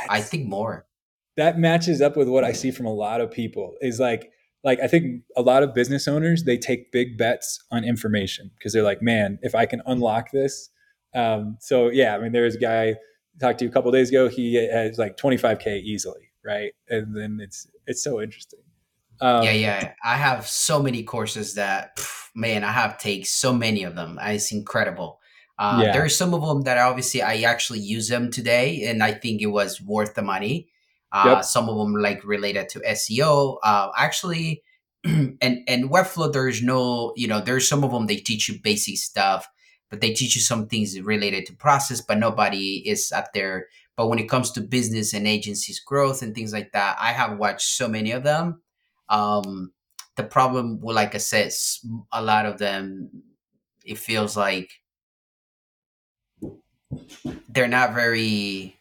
[0.10, 0.86] I think more.
[1.38, 3.76] That matches up with what I see from a lot of people.
[3.82, 4.32] Is like
[4.64, 8.74] like I think a lot of business owners they take big bets on information because
[8.74, 10.70] they're like, man, if I can unlock this.
[11.14, 12.96] Um, so yeah, I mean, there was a guy I
[13.40, 14.28] talked to you a couple days ago.
[14.28, 16.74] He has like 25k easily, right?
[16.90, 18.60] And then it's it's so interesting.
[19.20, 19.94] Um, yeah, yeah.
[20.04, 24.20] I have so many courses that pff, man, I have take so many of them.
[24.22, 25.20] It's incredible.
[25.60, 25.94] Uh, yeah.
[25.94, 29.42] There are some of them that obviously I actually use them today, and I think
[29.42, 30.70] it was worth the money.
[31.12, 31.46] Uh, yep.
[31.46, 33.58] Some of them like related to SEO.
[33.62, 34.64] Uh, actually,
[35.04, 38.98] and and Webflow, there's no, you know, there's some of them they teach you basic
[38.98, 39.48] stuff,
[39.92, 42.02] but they teach you some things related to process.
[42.02, 43.68] But nobody is up there.
[43.96, 47.38] But when it comes to business and agencies growth and things like that, I have
[47.38, 48.62] watched so many of them.
[49.10, 49.74] Um,
[50.16, 51.52] the problem, well, like I said,
[52.12, 53.10] a lot of them,
[53.86, 54.72] it feels like
[57.50, 58.78] they're not very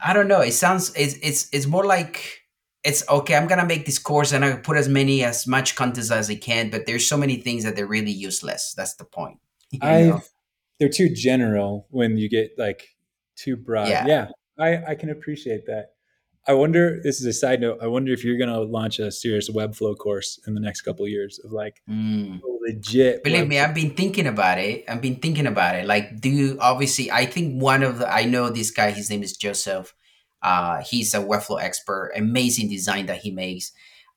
[0.00, 0.40] I don't know.
[0.40, 2.42] It sounds it's it's it's more like
[2.84, 3.34] it's okay.
[3.34, 6.34] I'm gonna make this course and I put as many as much content as I
[6.36, 8.74] can, but there's so many things that they're really useless.
[8.76, 9.38] That's the point.
[9.82, 10.20] I
[10.78, 12.96] they're too general when you get like
[13.36, 13.88] too broad.
[13.88, 15.92] Yeah, yeah I I can appreciate that.
[16.48, 16.98] I wonder.
[17.02, 17.78] This is a side note.
[17.82, 21.10] I wonder if you're to launch a serious Webflow course in the next couple of
[21.10, 22.40] years of like mm.
[22.66, 23.22] legit.
[23.22, 24.84] Believe me, I've been thinking about it.
[24.88, 25.86] I've been thinking about it.
[25.86, 27.10] Like, do you obviously?
[27.10, 28.10] I think one of the.
[28.10, 28.92] I know this guy.
[28.92, 29.94] His name is Joseph.
[30.42, 32.12] Uh, he's a Webflow expert.
[32.16, 33.72] Amazing design that he makes.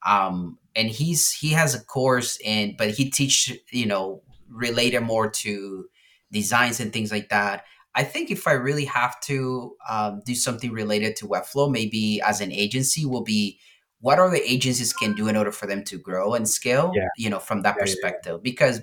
[0.05, 5.29] Um, and he's he has a course and but he teach you know related more
[5.29, 5.85] to
[6.31, 10.71] designs and things like that I think if I really have to um, do something
[10.71, 13.59] related to Webflow, maybe as an agency, will be
[13.99, 17.07] what other agencies can do in order for them to grow and scale Yeah.
[17.17, 17.93] you know from that Yeah, yeah, yeah.
[17.93, 18.81] perspective because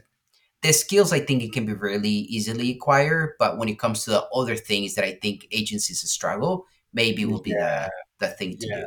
[0.62, 4.10] the skills i think it can be really easily acquired but when it comes to
[4.10, 7.88] the other things that i think agencies struggle maybe will be Yeah.
[8.20, 8.76] the the thing to Yeah.
[8.80, 8.86] do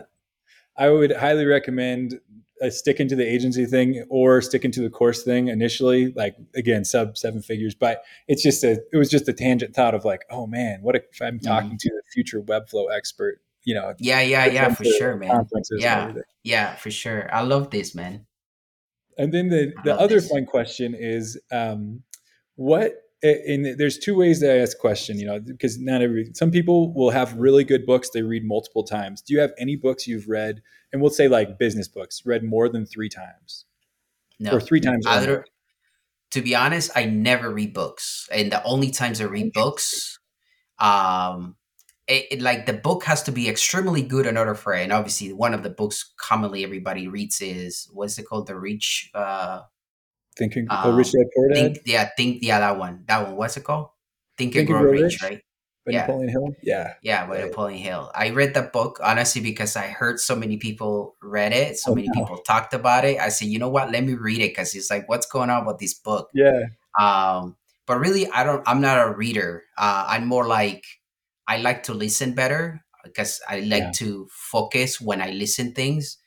[0.78, 2.20] I would highly recommend
[2.62, 6.14] uh, sticking to the agency thing or sticking to the course thing initially.
[6.14, 9.96] Like again, sub seven figures, but it's just a it was just a tangent thought
[9.96, 13.42] of like, oh man, what if I'm talking to the future Webflow expert?
[13.64, 15.46] You know, yeah yeah yeah for sure man
[15.78, 18.26] yeah yeah for sure i love this man
[19.20, 20.30] And then the I the other this.
[20.30, 22.02] fun question is, um,
[22.56, 22.94] what?
[23.24, 25.20] And there's two ways that I ask question.
[25.20, 28.84] You know, because not every some people will have really good books they read multiple
[28.84, 29.22] times.
[29.22, 30.62] Do you have any books you've read?
[30.92, 33.66] And we'll say like business books read more than three times
[34.40, 35.22] no or three times or I more.
[35.22, 35.46] liter-
[36.32, 40.18] to be honest, I never read books, and the only times I read books,
[40.80, 41.58] um,
[42.08, 44.84] it, it- like the book has to be extremely good in order for it.
[44.84, 48.48] And obviously, one of the books commonly everybody reads is what's it called?
[48.48, 49.12] The Reach.
[49.14, 49.62] Uh,
[50.42, 53.06] Thinking, oh, Rich um, Dad Poor Dad think yeah, think yeah, that one.
[53.08, 53.36] That one.
[53.38, 53.90] What's it called?
[54.38, 55.24] Think, Think and Grow Rich, Rich?
[55.24, 55.42] right?
[55.86, 56.02] by yeah.
[56.02, 56.48] Napoleon Hill.
[56.62, 57.46] Yeah, Yeah, by Right.
[57.50, 58.12] Napoleon Hill.
[58.14, 61.96] I read the book honestly because I heard so many people read it, so Oh,
[61.96, 62.14] many no.
[62.22, 63.20] people talked about it.
[63.20, 63.92] I said, you know what?
[63.92, 66.30] Let me read it because it's like, what's going on with this book?
[66.34, 66.66] yeah,
[67.00, 67.56] um
[67.88, 70.84] but really i don't i'm not a reader uh i'm more like
[71.48, 73.92] i like to listen better because i like Yeah.
[73.96, 76.18] to focus when i listen things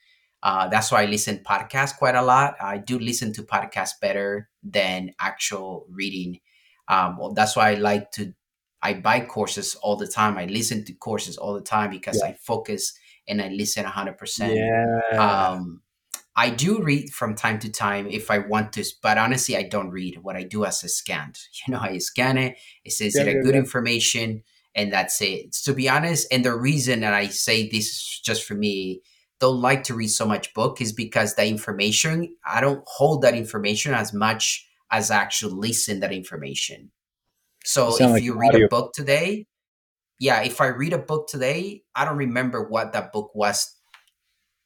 [0.45, 4.49] uh that's why i listen podcasts quite a lot i do listen to podcasts better
[4.63, 6.39] than actual reading
[6.87, 8.33] um well, that's why i like to
[8.81, 12.29] i buy courses all the time i listen to courses all the time because Yeah.
[12.29, 12.93] i focus
[13.27, 15.51] and i listen 100% yeah.
[15.51, 15.81] um,
[16.37, 19.89] I do read from time to time if I want to, but honestly, I don't
[19.89, 20.19] read.
[20.21, 21.33] What I do is I scan.
[21.67, 22.57] You know, I scan it.
[22.83, 23.59] It says Yeah, it a yeah, good yeah.
[23.61, 24.43] information,
[24.75, 25.53] and that's it.
[25.63, 29.01] To be honest, and the reason that I say this is just for me,
[29.45, 33.35] don't like to read so much book is because the information I don't hold that
[33.35, 36.91] information as much as I actually listen that information.
[37.63, 39.45] So if like you read a book today,
[40.19, 43.75] yeah, if I read a book today, I don't remember what that book was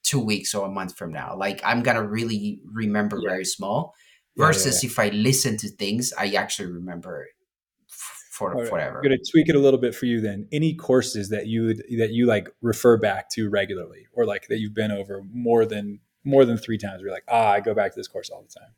[0.03, 1.36] two weeks or a month from now.
[1.36, 3.30] Like I'm gonna really remember Yeah.
[3.32, 3.93] very small.
[4.36, 7.27] Yeah, yeah, Versus if I listen to things, I actually remember
[8.39, 8.97] for right, forever.
[8.97, 10.47] I'm gonna tweak it a little bit for you then.
[10.51, 14.73] Any courses that you that you like refer back to regularly, or like that you've
[14.73, 17.01] been over more than more than three times?
[17.01, 18.73] You're like, ah, I go back to this course all the time.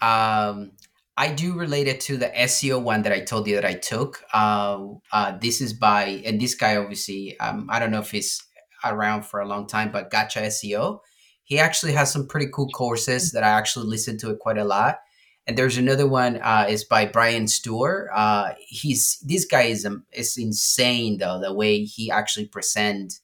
[0.00, 0.72] Um,
[1.16, 4.22] I do relate it to the SEO one that I told you that I took.
[4.34, 8.42] Uh, uh, this is by and this guy obviously um, I don't know if he's
[8.84, 11.00] around for a long time, but Gotch SEO.
[11.46, 14.64] He actually has some pretty cool courses that I actually listen to it quite a
[14.64, 14.98] lot.
[15.46, 18.08] And there's another one uh, is by Brian Stewart.
[18.14, 23.20] Uh, he's this guy is um, is insane though the way he actually present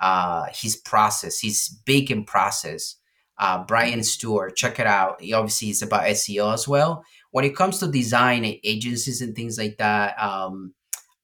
[0.00, 1.40] uh, his process.
[1.40, 2.96] his big in process.
[3.38, 5.20] Uh, Brian Stewart, check it out.
[5.20, 7.04] He obviously is about SEO as well.
[7.30, 10.72] When it comes to design agencies and things like that, um,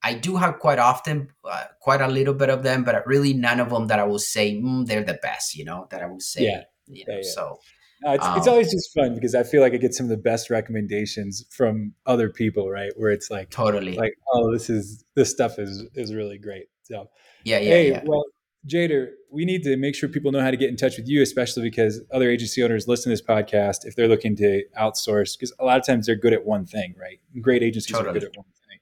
[0.02, 3.60] I do have quite often, uh, quite a little bit of them, but really none
[3.60, 5.54] of them that I will say mm, they're the best.
[5.54, 6.44] You know that I will say.
[6.44, 6.62] Yeah.
[6.86, 7.30] You know, Yeah, yeah.
[7.34, 7.60] so
[8.04, 10.10] No, it's, it's Um, always just fun because I feel like I get some of
[10.10, 12.92] the best recommendations from other people, right?
[12.96, 13.94] Where it's like, totally.
[13.94, 16.66] like, oh, this is this stuff is is really great.
[16.82, 17.08] So,
[17.44, 18.02] yeah, yeah, hey, yeah.
[18.04, 18.24] well,
[18.66, 21.22] Yader, we need to make sure people know how to get in touch with you,
[21.22, 25.52] especially because other agency owners listen to this podcast if they're looking to outsource, because
[25.58, 27.18] a lot of times they're good at one thing, right?
[27.40, 28.78] Great agencies are good at one thing.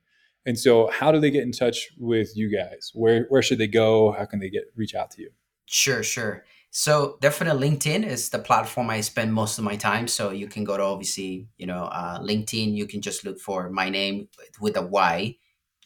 [0.47, 2.91] And so, how do they get in touch with you guys?
[2.95, 4.13] Where where should they go?
[4.13, 5.31] How can they get reach out to you?
[5.67, 6.45] Sure, sure.
[6.71, 10.07] So definitely LinkedIn is the platform I spend most of my time.
[10.07, 12.77] So you can go to obviously, you know, uh, LinkedIn.
[12.77, 14.29] You can just look for my name
[14.61, 15.37] with a Y,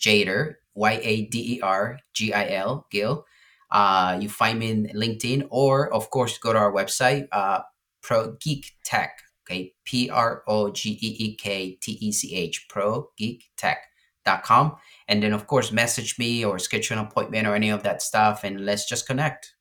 [0.00, 3.24] Yader, Y A D E R G I L, Gil.
[3.70, 7.60] Uh, you find me in LinkedIn, or of course, go to our website, uh,
[8.02, 9.18] Pro Geek Tech.
[9.46, 14.76] Okay, P R O G E E K T E C H, Pro Geek Tech.com.
[15.08, 18.44] And then, of course, message me or schedule an appointment or any of that stuff,
[18.44, 19.53] and let's just connect.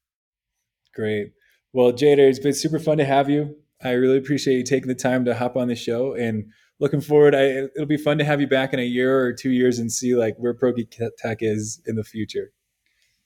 [0.93, 1.33] Great.
[1.73, 3.55] Well, Yader, it's been super fun to have you.
[3.83, 7.35] I really appreciate you taking the time to hop on the show and looking forward.
[7.35, 7.43] I,
[7.75, 10.15] it'll be fun to have you back in a year or two years and see
[10.15, 12.51] like where Pro Tech is in the future.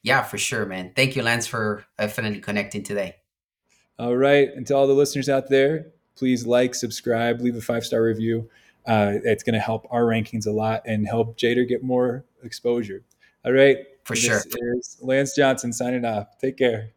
[0.01, 0.93] Yeah, for sure, man.
[0.95, 3.17] Thank you, Lance, for definitely connecting today.
[3.99, 4.49] All right.
[4.55, 8.49] And to all the listeners out there, please like, subscribe, leave a five star review.
[8.85, 13.03] Uh, it's going to help our rankings a lot and help Yader get more exposure.
[13.43, 13.79] All right.
[14.05, 14.41] For this sure.
[15.01, 16.37] Lance Johnson signing off.
[16.39, 16.93] Take care.